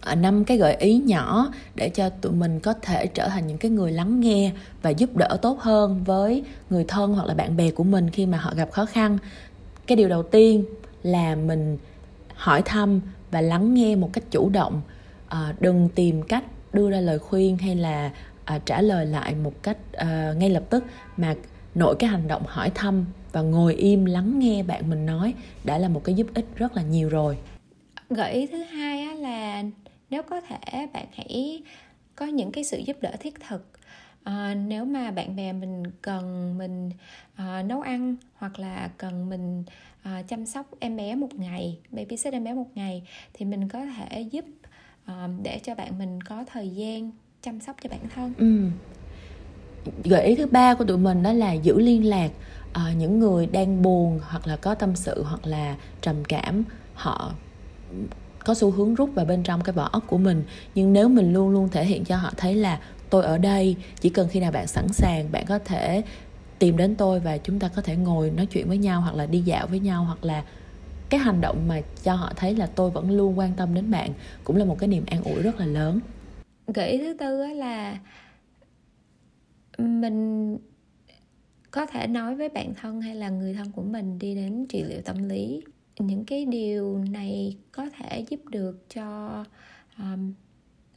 à, 0.00 0.14
năm 0.14 0.44
cái 0.44 0.56
gợi 0.56 0.74
ý 0.74 0.98
nhỏ 0.98 1.52
để 1.74 1.88
cho 1.88 2.08
tụi 2.08 2.32
mình 2.32 2.60
có 2.60 2.74
thể 2.82 3.06
trở 3.06 3.28
thành 3.28 3.46
những 3.46 3.58
cái 3.58 3.70
người 3.70 3.92
lắng 3.92 4.20
nghe 4.20 4.52
và 4.82 4.90
giúp 4.90 5.16
đỡ 5.16 5.38
tốt 5.42 5.60
hơn 5.60 6.04
với 6.04 6.44
người 6.70 6.84
thân 6.88 7.14
hoặc 7.14 7.26
là 7.26 7.34
bạn 7.34 7.56
bè 7.56 7.70
của 7.70 7.84
mình 7.84 8.10
khi 8.10 8.26
mà 8.26 8.38
họ 8.38 8.52
gặp 8.56 8.70
khó 8.70 8.84
khăn. 8.84 9.18
Cái 9.86 9.96
điều 9.96 10.08
đầu 10.08 10.22
tiên 10.22 10.64
là 11.02 11.34
mình 11.34 11.78
hỏi 12.34 12.62
thăm 12.62 13.00
và 13.30 13.40
lắng 13.40 13.74
nghe 13.74 13.96
một 13.96 14.10
cách 14.12 14.24
chủ 14.30 14.48
động. 14.48 14.82
À, 15.28 15.54
đừng 15.60 15.88
tìm 15.88 16.22
cách 16.22 16.44
đưa 16.72 16.90
ra 16.90 17.00
lời 17.00 17.18
khuyên 17.18 17.58
hay 17.58 17.74
là 17.74 18.10
à, 18.44 18.58
trả 18.64 18.82
lời 18.82 19.06
lại 19.06 19.34
một 19.34 19.62
cách 19.62 19.76
à, 19.92 20.34
ngay 20.36 20.50
lập 20.50 20.62
tức 20.70 20.84
mà 21.16 21.34
nội 21.74 21.94
cái 21.98 22.10
hành 22.10 22.28
động 22.28 22.42
hỏi 22.46 22.70
thăm 22.74 23.04
và 23.32 23.42
ngồi 23.42 23.74
im 23.74 24.04
lắng 24.04 24.38
nghe 24.38 24.62
bạn 24.62 24.90
mình 24.90 25.06
nói 25.06 25.34
đã 25.64 25.78
là 25.78 25.88
một 25.88 26.04
cái 26.04 26.14
giúp 26.14 26.26
ích 26.34 26.46
rất 26.56 26.76
là 26.76 26.82
nhiều 26.82 27.08
rồi. 27.08 27.38
Gợi 28.10 28.32
ý 28.32 28.46
thứ 28.46 28.62
hai 28.62 29.00
á, 29.00 29.14
là 29.14 29.62
nếu 30.10 30.22
có 30.22 30.40
thể 30.40 30.86
bạn 30.92 31.06
hãy 31.12 31.62
có 32.16 32.26
những 32.26 32.52
cái 32.52 32.64
sự 32.64 32.78
giúp 32.78 32.96
đỡ 33.00 33.10
thiết 33.20 33.34
thực. 33.48 33.68
À, 34.24 34.54
nếu 34.54 34.84
mà 34.84 35.10
bạn 35.10 35.36
bè 35.36 35.52
mình 35.52 35.82
cần 36.02 36.54
mình 36.58 36.90
à, 37.34 37.62
nấu 37.62 37.80
ăn 37.80 38.16
hoặc 38.34 38.58
là 38.58 38.90
cần 38.96 39.28
mình 39.28 39.64
à, 40.02 40.22
chăm 40.28 40.46
sóc 40.46 40.66
em 40.80 40.96
bé 40.96 41.14
một 41.14 41.34
ngày 41.34 41.78
babysit 41.90 42.32
em 42.32 42.44
bé 42.44 42.52
một 42.52 42.68
ngày 42.74 43.02
thì 43.32 43.44
mình 43.44 43.68
có 43.68 43.86
thể 43.86 44.20
giúp 44.20 44.44
à, 45.04 45.28
để 45.42 45.60
cho 45.62 45.74
bạn 45.74 45.98
mình 45.98 46.20
có 46.20 46.44
thời 46.52 46.68
gian 46.68 47.10
chăm 47.42 47.60
sóc 47.60 47.76
cho 47.82 47.90
bản 47.90 48.00
thân. 48.14 48.32
Ừ. 48.38 48.66
gợi 50.04 50.26
ý 50.26 50.34
thứ 50.34 50.46
ba 50.46 50.74
của 50.74 50.84
tụi 50.84 50.98
mình 50.98 51.22
đó 51.22 51.32
là 51.32 51.52
giữ 51.52 51.78
liên 51.78 52.06
lạc 52.06 52.30
à, 52.72 52.92
những 52.92 53.18
người 53.18 53.46
đang 53.46 53.82
buồn 53.82 54.20
hoặc 54.22 54.46
là 54.46 54.56
có 54.56 54.74
tâm 54.74 54.96
sự 54.96 55.22
hoặc 55.22 55.46
là 55.46 55.76
trầm 56.00 56.24
cảm 56.24 56.64
họ 56.94 57.32
có 58.44 58.54
xu 58.54 58.70
hướng 58.70 58.94
rút 58.94 59.10
vào 59.14 59.24
bên 59.24 59.42
trong 59.42 59.62
cái 59.62 59.72
vỏ 59.72 59.88
ốc 59.92 60.04
của 60.06 60.18
mình. 60.18 60.44
Nhưng 60.74 60.92
nếu 60.92 61.08
mình 61.08 61.32
luôn 61.32 61.50
luôn 61.50 61.68
thể 61.68 61.84
hiện 61.84 62.04
cho 62.04 62.16
họ 62.16 62.32
thấy 62.36 62.54
là 62.54 62.80
tôi 63.10 63.24
ở 63.24 63.38
đây 63.38 63.76
chỉ 64.00 64.08
cần 64.08 64.28
khi 64.28 64.40
nào 64.40 64.52
bạn 64.52 64.66
sẵn 64.66 64.88
sàng 64.88 65.32
bạn 65.32 65.44
có 65.46 65.58
thể 65.58 66.02
tìm 66.58 66.76
đến 66.76 66.96
tôi 66.96 67.20
và 67.20 67.38
chúng 67.38 67.58
ta 67.58 67.68
có 67.68 67.82
thể 67.82 67.96
ngồi 67.96 68.30
nói 68.30 68.46
chuyện 68.46 68.68
với 68.68 68.78
nhau 68.78 69.00
hoặc 69.00 69.14
là 69.14 69.26
đi 69.26 69.40
dạo 69.40 69.66
với 69.66 69.80
nhau. 69.80 70.04
Hoặc 70.04 70.24
là 70.24 70.44
cái 71.08 71.20
hành 71.20 71.40
động 71.40 71.68
mà 71.68 71.80
cho 72.02 72.14
họ 72.14 72.32
thấy 72.36 72.54
là 72.54 72.66
tôi 72.66 72.90
vẫn 72.90 73.10
luôn 73.10 73.38
quan 73.38 73.52
tâm 73.56 73.74
đến 73.74 73.90
bạn 73.90 74.10
cũng 74.44 74.56
là 74.56 74.64
một 74.64 74.78
cái 74.78 74.88
niềm 74.88 75.04
an 75.06 75.22
ủi 75.24 75.42
rất 75.42 75.60
là 75.60 75.66
lớn. 75.66 76.00
Gợi 76.66 76.90
ý 76.90 76.98
thứ 76.98 77.16
tư 77.20 77.46
là 77.46 77.98
mình 79.78 80.58
có 81.72 81.86
thể 81.86 82.06
nói 82.06 82.34
với 82.34 82.48
bạn 82.48 82.74
thân 82.74 83.00
hay 83.00 83.14
là 83.14 83.28
người 83.28 83.54
thân 83.54 83.72
của 83.72 83.82
mình 83.82 84.18
đi 84.18 84.34
đến 84.34 84.66
trị 84.68 84.82
liệu 84.82 85.00
tâm 85.02 85.28
lý. 85.28 85.62
Những 85.98 86.24
cái 86.24 86.44
điều 86.44 86.98
này 86.98 87.56
có 87.72 87.86
thể 87.98 88.24
giúp 88.30 88.40
được 88.48 88.94
cho 88.94 89.44
um, 89.98 90.32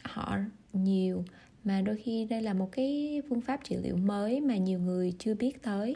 họ 0.04 0.38
nhiều 0.74 1.26
mà 1.64 1.82
đôi 1.82 1.98
khi 1.98 2.26
đây 2.26 2.42
là 2.42 2.54
một 2.54 2.70
cái 2.72 3.22
phương 3.30 3.42
pháp 3.42 3.60
trị 3.64 3.76
liệu 3.84 3.96
mới 3.96 4.42
mà 4.42 4.58
nhiều 4.58 4.80
người 4.80 5.14
chưa 5.20 5.36
biết 5.36 5.64
tới. 5.64 5.96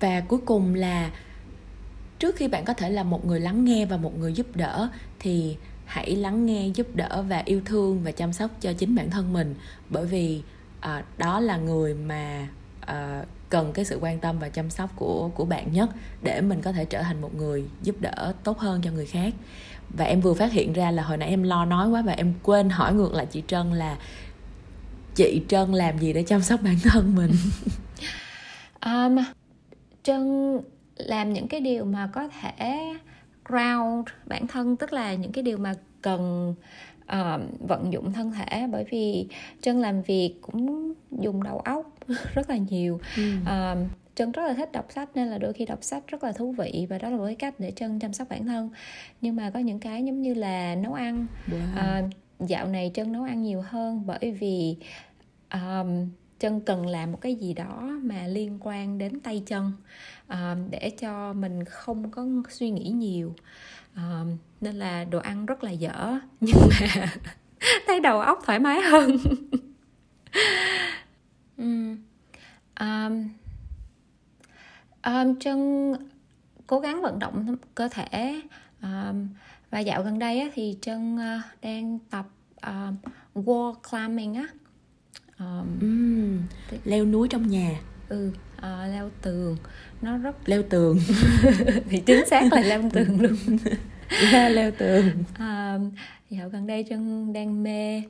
Và 0.00 0.20
cuối 0.20 0.40
cùng 0.44 0.74
là 0.74 1.10
trước 2.18 2.36
khi 2.36 2.48
bạn 2.48 2.64
có 2.64 2.74
thể 2.74 2.90
là 2.90 3.02
một 3.02 3.26
người 3.26 3.40
lắng 3.40 3.64
nghe 3.64 3.86
và 3.86 3.96
một 3.96 4.18
người 4.18 4.32
giúp 4.32 4.56
đỡ 4.56 4.90
thì 5.18 5.56
hãy 5.84 6.16
lắng 6.16 6.46
nghe 6.46 6.68
giúp 6.74 6.86
đỡ 6.94 7.24
và 7.28 7.42
yêu 7.44 7.60
thương 7.64 8.00
và 8.04 8.12
chăm 8.12 8.32
sóc 8.32 8.50
cho 8.60 8.72
chính 8.72 8.94
bản 8.94 9.10
thân 9.10 9.32
mình. 9.32 9.54
Bởi 9.90 10.06
vì 10.06 10.42
uh, 10.78 11.18
đó 11.18 11.40
là 11.40 11.56
người 11.56 11.94
mà 11.94 12.48
uh, 12.82 13.26
cần 13.52 13.72
cái 13.72 13.84
sự 13.84 13.98
quan 14.00 14.18
tâm 14.18 14.38
và 14.38 14.48
chăm 14.48 14.70
sóc 14.70 14.90
của 14.96 15.30
của 15.34 15.44
bạn 15.44 15.72
nhất 15.72 15.90
để 16.22 16.40
mình 16.40 16.60
có 16.62 16.72
thể 16.72 16.84
trở 16.84 17.02
thành 17.02 17.20
một 17.20 17.34
người 17.34 17.64
giúp 17.82 17.96
đỡ 18.00 18.32
tốt 18.44 18.58
hơn 18.58 18.80
cho 18.84 18.90
người 18.90 19.06
khác. 19.06 19.34
Và 19.88 20.04
em 20.04 20.20
vừa 20.20 20.34
phát 20.34 20.52
hiện 20.52 20.72
ra 20.72 20.90
là 20.90 21.02
hồi 21.02 21.16
nãy 21.16 21.28
em 21.28 21.42
lo 21.42 21.64
nói 21.64 21.88
quá 21.88 22.02
và 22.02 22.12
em 22.12 22.34
quên 22.42 22.70
hỏi 22.70 22.94
ngược 22.94 23.14
lại 23.14 23.26
chị 23.26 23.42
Trân 23.46 23.72
là 23.72 23.98
chị 25.14 25.42
Trân 25.48 25.72
làm 25.72 25.98
gì 25.98 26.12
để 26.12 26.22
chăm 26.22 26.42
sóc 26.42 26.60
bản 26.62 26.76
thân 26.82 27.14
mình? 27.14 27.32
Um, 28.86 29.18
Trân 30.02 30.58
làm 30.96 31.32
những 31.32 31.48
cái 31.48 31.60
điều 31.60 31.84
mà 31.84 32.10
có 32.12 32.28
thể 32.40 32.94
ground 33.44 34.08
bản 34.26 34.46
thân 34.46 34.76
tức 34.76 34.92
là 34.92 35.14
những 35.14 35.32
cái 35.32 35.44
điều 35.44 35.58
mà 35.58 35.74
cần 36.02 36.54
uh, 37.04 37.68
vận 37.68 37.92
dụng 37.92 38.12
thân 38.12 38.32
thể. 38.32 38.66
Bởi 38.72 38.84
vì 38.90 39.26
Trân 39.60 39.80
làm 39.80 40.02
việc 40.02 40.34
cũng 40.40 40.92
dùng 41.10 41.42
đầu 41.42 41.58
óc 41.58 41.91
rất 42.34 42.50
là 42.50 42.56
nhiều. 42.56 43.00
Ừ. 43.16 43.34
uh, 43.42 43.88
Trân 44.14 44.32
rất 44.32 44.42
là 44.46 44.54
thích 44.54 44.72
đọc 44.72 44.86
sách 44.90 45.08
nên 45.14 45.28
là 45.28 45.38
đôi 45.38 45.52
khi 45.52 45.64
đọc 45.64 45.78
sách 45.82 46.04
rất 46.06 46.24
là 46.24 46.32
thú 46.32 46.52
vị 46.52 46.86
và 46.90 46.98
đó 46.98 47.10
là 47.10 47.16
một 47.16 47.24
cái 47.26 47.34
cách 47.34 47.54
để 47.58 47.70
Trân 47.70 47.98
chăm 47.98 48.12
sóc 48.12 48.28
bản 48.28 48.46
thân. 48.46 48.70
Nhưng 49.20 49.36
mà 49.36 49.50
có 49.50 49.60
những 49.60 49.78
cái 49.78 50.04
giống 50.04 50.22
như 50.22 50.34
là 50.34 50.74
nấu 50.74 50.92
ăn. 50.92 51.26
Wow. 51.46 52.04
uh, 52.04 52.10
dạo 52.48 52.66
này 52.66 52.90
Trân 52.94 53.12
nấu 53.12 53.22
ăn 53.22 53.42
nhiều 53.42 53.62
hơn 53.68 54.02
bởi 54.06 54.36
vì 54.40 54.76
um, 55.52 56.08
Trân 56.38 56.60
cần 56.60 56.86
làm 56.86 57.12
một 57.12 57.20
cái 57.20 57.34
gì 57.34 57.54
đó 57.54 57.98
mà 58.02 58.26
liên 58.26 58.58
quan 58.60 58.98
đến 58.98 59.20
tay 59.20 59.42
chân 59.46 59.72
um, 60.28 60.70
để 60.70 60.90
cho 61.00 61.32
mình 61.32 61.64
không 61.64 62.10
có 62.10 62.26
suy 62.50 62.70
nghĩ 62.70 62.88
nhiều. 62.88 63.34
Um, 63.96 64.36
nên 64.60 64.74
là 64.74 65.04
đồ 65.04 65.18
ăn 65.18 65.46
rất 65.46 65.64
là 65.64 65.70
dở 65.70 66.18
nhưng 66.40 66.56
mà 66.70 67.06
thấy 67.86 68.00
đầu 68.00 68.20
óc 68.20 68.42
thoải 68.44 68.58
mái 68.58 68.80
hơn 68.80 69.16
um, 71.56 71.96
um, 72.82 73.28
um, 75.02 75.38
Trân 75.40 75.92
cố 76.66 76.80
gắng 76.80 77.02
vận 77.02 77.18
động 77.18 77.56
cơ 77.74 77.88
thể 77.88 78.40
um, 78.82 79.28
và 79.70 79.78
dạo 79.78 80.02
gần 80.02 80.18
đây 80.18 80.40
á, 80.40 80.48
thì 80.54 80.78
Trân 80.80 81.14
uh, 81.14 81.44
đang 81.62 81.98
tập 82.10 82.26
um, 82.62 82.96
wall 83.34 83.74
climbing 83.90 84.34
á. 84.34 84.46
Um, 85.38 85.78
uhm, 85.80 86.38
leo 86.84 87.04
núi 87.04 87.28
trong 87.28 87.48
nhà. 87.48 87.80
Ừ 88.08 88.32
uh, 88.62 88.92
leo 88.92 89.10
tường. 89.22 89.56
Nó 90.02 90.18
rất 90.18 90.48
leo 90.48 90.62
tường. 90.62 90.98
Thì 91.88 92.00
chính 92.06 92.26
xác 92.26 92.52
là 92.52 92.60
leo 92.60 92.82
tường 92.92 93.20
luôn. 93.20 93.36
Yeah, 94.32 94.52
leo 94.56 94.70
tường. 94.70 95.08
Uh, 95.32 95.92
dạo 96.30 96.48
gần 96.48 96.66
đây 96.66 96.84
chân 96.84 97.32
đang 97.32 97.62
mê 97.62 98.02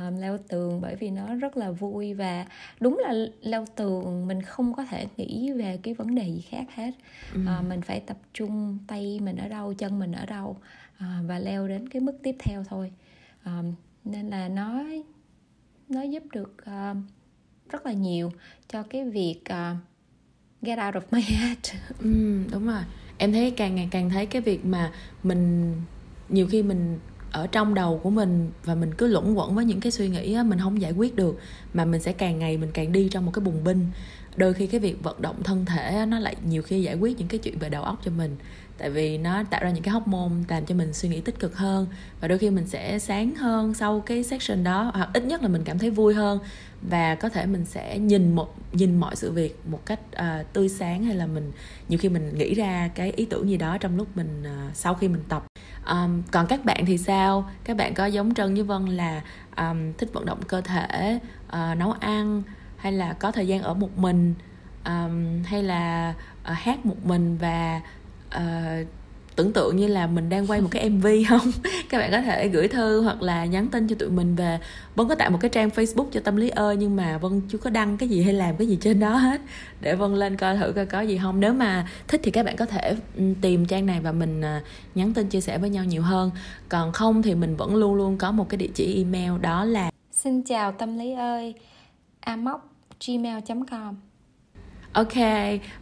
um, 0.00 0.20
leo 0.20 0.38
tường 0.48 0.80
bởi 0.80 0.96
vì 0.96 1.10
nó 1.10 1.34
rất 1.34 1.56
là 1.56 1.70
vui 1.70 2.14
và 2.14 2.46
đúng 2.80 2.98
là 2.98 3.14
leo 3.40 3.64
tường 3.76 4.26
mình 4.26 4.42
không 4.42 4.74
có 4.74 4.84
thể 4.84 5.06
nghĩ 5.16 5.52
về 5.52 5.78
cái 5.82 5.94
vấn 5.94 6.14
đề 6.14 6.28
gì 6.28 6.40
khác 6.40 6.64
hết. 6.74 6.90
Ừ. 7.34 7.40
uh, 7.40 7.64
mình 7.68 7.80
phải 7.80 8.00
tập 8.00 8.16
trung 8.34 8.78
tay 8.86 9.20
mình 9.22 9.36
ở 9.36 9.48
đâu 9.48 9.74
chân 9.74 9.98
mình 9.98 10.12
ở 10.12 10.26
đâu 10.26 10.50
uh, 10.96 11.28
và 11.28 11.38
leo 11.38 11.68
đến 11.68 11.88
cái 11.88 12.00
mức 12.00 12.18
tiếp 12.22 12.36
theo 12.38 12.64
thôi. 12.68 12.92
Um, 13.44 13.74
nên 14.04 14.30
là 14.30 14.48
nó 14.48 14.84
nó 15.88 16.02
giúp 16.02 16.22
được 16.32 16.56
uh, 16.62 16.96
rất 17.70 17.86
là 17.86 17.92
nhiều 17.92 18.32
cho 18.68 18.82
cái 18.82 19.04
việc 19.04 19.40
uh, 19.40 19.76
get 20.62 20.78
out 20.86 20.94
of 20.94 21.00
my 21.10 21.20
head. 21.38 21.58
Ừ, 21.98 22.44
đúng 22.52 22.66
rồi. 22.66 22.82
Em 23.18 23.32
thấy 23.32 23.50
càng 23.50 23.74
ngày 23.74 23.88
càng 23.90 24.10
thấy 24.10 24.26
cái 24.26 24.42
việc 24.42 24.64
mà 24.64 24.92
mình 25.22 25.72
nhiều 26.28 26.46
khi 26.46 26.62
mình 26.62 26.98
ở 27.34 27.46
trong 27.46 27.74
đầu 27.74 28.00
của 28.02 28.10
mình 28.10 28.50
và 28.64 28.74
mình 28.74 28.94
cứ 28.94 29.06
luẩn 29.06 29.34
quẩn 29.34 29.54
với 29.54 29.64
những 29.64 29.80
cái 29.80 29.92
suy 29.92 30.08
nghĩ 30.08 30.36
mình 30.46 30.58
không 30.58 30.80
giải 30.80 30.92
quyết 30.92 31.16
được 31.16 31.38
mà 31.74 31.84
mình 31.84 32.00
sẽ 32.00 32.12
càng 32.12 32.38
ngày 32.38 32.56
mình 32.56 32.70
càng 32.74 32.92
đi 32.92 33.08
trong 33.08 33.26
một 33.26 33.32
cái 33.34 33.44
bùng 33.44 33.64
binh. 33.64 33.86
Đôi 34.36 34.54
khi 34.54 34.66
cái 34.66 34.80
việc 34.80 35.02
vận 35.02 35.22
động 35.22 35.42
thân 35.42 35.64
thể 35.64 36.06
nó 36.08 36.18
lại 36.18 36.36
nhiều 36.48 36.62
khi 36.62 36.82
giải 36.82 36.94
quyết 36.94 37.18
những 37.18 37.28
cái 37.28 37.38
chuyện 37.38 37.58
về 37.58 37.68
đầu 37.68 37.82
óc 37.82 38.00
cho 38.04 38.10
mình 38.10 38.36
tại 38.78 38.90
vì 38.90 39.18
nó 39.18 39.42
tạo 39.50 39.60
ra 39.64 39.70
những 39.70 39.82
cái 39.82 39.94
hormone 39.94 40.32
làm 40.48 40.66
cho 40.66 40.74
mình 40.74 40.92
suy 40.92 41.08
nghĩ 41.08 41.20
tích 41.20 41.38
cực 41.38 41.56
hơn 41.56 41.86
và 42.20 42.28
đôi 42.28 42.38
khi 42.38 42.50
mình 42.50 42.66
sẽ 42.66 42.98
sáng 42.98 43.34
hơn 43.34 43.74
sau 43.74 44.00
cái 44.00 44.22
section 44.22 44.64
đó 44.64 44.90
hoặc 44.94 45.08
ít 45.14 45.24
nhất 45.24 45.42
là 45.42 45.48
mình 45.48 45.62
cảm 45.64 45.78
thấy 45.78 45.90
vui 45.90 46.14
hơn 46.14 46.38
và 46.82 47.14
có 47.14 47.28
thể 47.28 47.46
mình 47.46 47.64
sẽ 47.64 47.98
nhìn 47.98 48.34
một 48.34 48.54
nhìn 48.72 49.00
mọi 49.00 49.16
sự 49.16 49.32
việc 49.32 49.60
một 49.70 49.86
cách 49.86 50.00
uh, 50.16 50.52
tươi 50.52 50.68
sáng 50.68 51.04
hay 51.04 51.14
là 51.14 51.26
mình 51.26 51.52
nhiều 51.88 51.98
khi 51.98 52.08
mình 52.08 52.38
nghĩ 52.38 52.54
ra 52.54 52.90
cái 52.94 53.12
ý 53.16 53.24
tưởng 53.24 53.48
gì 53.48 53.56
đó 53.56 53.78
trong 53.78 53.96
lúc 53.96 54.08
mình 54.16 54.42
uh, 54.42 54.76
sau 54.76 54.94
khi 54.94 55.08
mình 55.08 55.22
tập 55.28 55.44
um, 55.86 56.22
còn 56.30 56.46
các 56.46 56.64
bạn 56.64 56.84
thì 56.86 56.98
sao? 56.98 57.50
Các 57.64 57.76
bạn 57.76 57.94
có 57.94 58.06
giống 58.06 58.34
trân 58.34 58.54
với 58.54 58.62
vân 58.62 58.86
là 58.86 59.22
um, 59.56 59.92
thích 59.98 60.10
vận 60.12 60.26
động 60.26 60.42
cơ 60.48 60.60
thể 60.60 61.18
uh, 61.46 61.78
nấu 61.78 61.92
ăn 61.92 62.42
hay 62.76 62.92
là 62.92 63.12
có 63.12 63.32
thời 63.32 63.46
gian 63.46 63.62
ở 63.62 63.74
một 63.74 63.98
mình 63.98 64.34
um, 64.84 65.42
hay 65.44 65.62
là 65.62 66.14
uh, 66.50 66.56
hát 66.56 66.86
một 66.86 67.06
mình 67.06 67.38
và 67.38 67.80
uh, 68.36 68.86
tưởng 69.36 69.52
tượng 69.52 69.76
như 69.76 69.86
là 69.86 70.06
mình 70.06 70.28
đang 70.28 70.46
quay 70.46 70.60
một 70.60 70.68
cái 70.70 70.90
mv 70.90 71.06
không? 71.28 71.52
Các 71.88 71.98
bạn 71.98 72.10
có 72.10 72.20
thể 72.20 72.48
gửi 72.48 72.68
thư 72.68 73.00
hoặc 73.00 73.22
là 73.22 73.44
nhắn 73.44 73.68
tin 73.68 73.88
cho 73.88 73.96
tụi 73.98 74.10
mình 74.10 74.34
về 74.34 74.58
vân 74.94 75.08
có 75.08 75.14
tạo 75.14 75.30
một 75.30 75.38
cái 75.40 75.48
trang 75.48 75.68
facebook 75.68 76.06
cho 76.12 76.20
tâm 76.20 76.36
lý 76.36 76.48
ơi, 76.48 76.76
nhưng 76.76 76.96
mà 76.96 77.18
vân 77.18 77.40
chưa 77.48 77.58
có 77.58 77.70
đăng 77.70 77.96
cái 77.96 78.08
gì 78.08 78.22
hay 78.22 78.32
làm 78.32 78.56
cái 78.56 78.66
gì 78.66 78.78
trên 78.80 79.00
đó 79.00 79.16
hết. 79.16 79.40
Để 79.80 79.94
vân 79.94 80.14
lên 80.14 80.36
coi 80.36 80.56
thử 80.56 80.72
coi 80.72 80.86
có 80.86 81.00
gì 81.00 81.18
không. 81.22 81.40
Nếu 81.40 81.52
mà 81.52 81.88
thích 82.08 82.20
thì 82.24 82.30
các 82.30 82.46
bạn 82.46 82.56
có 82.56 82.66
thể 82.66 82.96
tìm 83.40 83.66
trang 83.66 83.86
này 83.86 84.00
và 84.00 84.12
mình 84.12 84.40
à, 84.40 84.62
nhắn 84.94 85.14
tin 85.14 85.28
chia 85.28 85.40
sẻ 85.40 85.58
với 85.58 85.70
nhau 85.70 85.84
nhiều 85.84 86.02
hơn. 86.02 86.30
Còn 86.68 86.92
không 86.92 87.22
thì 87.22 87.34
mình 87.34 87.56
vẫn 87.56 87.74
luôn 87.76 87.94
luôn 87.94 88.18
có 88.18 88.32
một 88.32 88.48
cái 88.48 88.58
địa 88.58 88.70
chỉ 88.74 88.96
email 88.96 89.40
đó 89.40 89.64
là 89.64 89.90
xin 90.12 90.42
chào 90.42 90.72
tâm 90.72 90.98
lý 90.98 91.12
ơi 91.12 91.54
amoc 92.20 92.60
gmail 93.06 93.38
com. 93.70 94.13
Ok, 94.94 95.14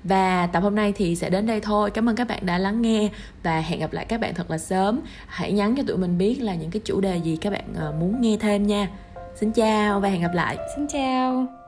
và 0.05 0.47
tập 0.47 0.61
hôm 0.61 0.75
nay 0.75 0.93
thì 0.97 1.17
sẽ 1.17 1.31
đến 1.31 1.47
đây 1.47 1.61
thôi. 1.61 1.91
Cảm 1.91 2.09
ơn 2.09 2.17
các 2.17 2.29
bạn 2.29 2.47
đã 2.47 2.59
lắng 2.59 2.83
nghe 2.83 3.09
và 3.43 3.61
hẹn 3.61 3.81
gặp 3.81 3.93
lại 3.93 4.05
các 4.05 4.21
bạn 4.21 4.35
thật 4.35 4.51
là 4.51 4.59
sớm. 4.59 5.01
Hãy 5.27 5.53
nhắn 5.53 5.75
cho 5.77 5.83
tụi 5.87 5.97
mình 5.97 6.19
biết 6.19 6.37
là 6.41 6.55
những 6.55 6.71
cái 6.71 6.83
chủ 6.85 7.01
đề 7.01 7.17
gì 7.17 7.37
các 7.37 7.51
bạn 7.51 7.65
ờ, 7.77 7.93
muốn 8.01 8.21
nghe 8.21 8.37
thêm 8.41 8.67
nha. 8.67 8.89
Xin 9.35 9.53
chào 9.53 10.01
và 10.01 10.09
hẹn 10.09 10.23
gặp 10.23 10.35
lại. 10.35 10.57
Xin 10.77 10.87
chào. 10.89 11.62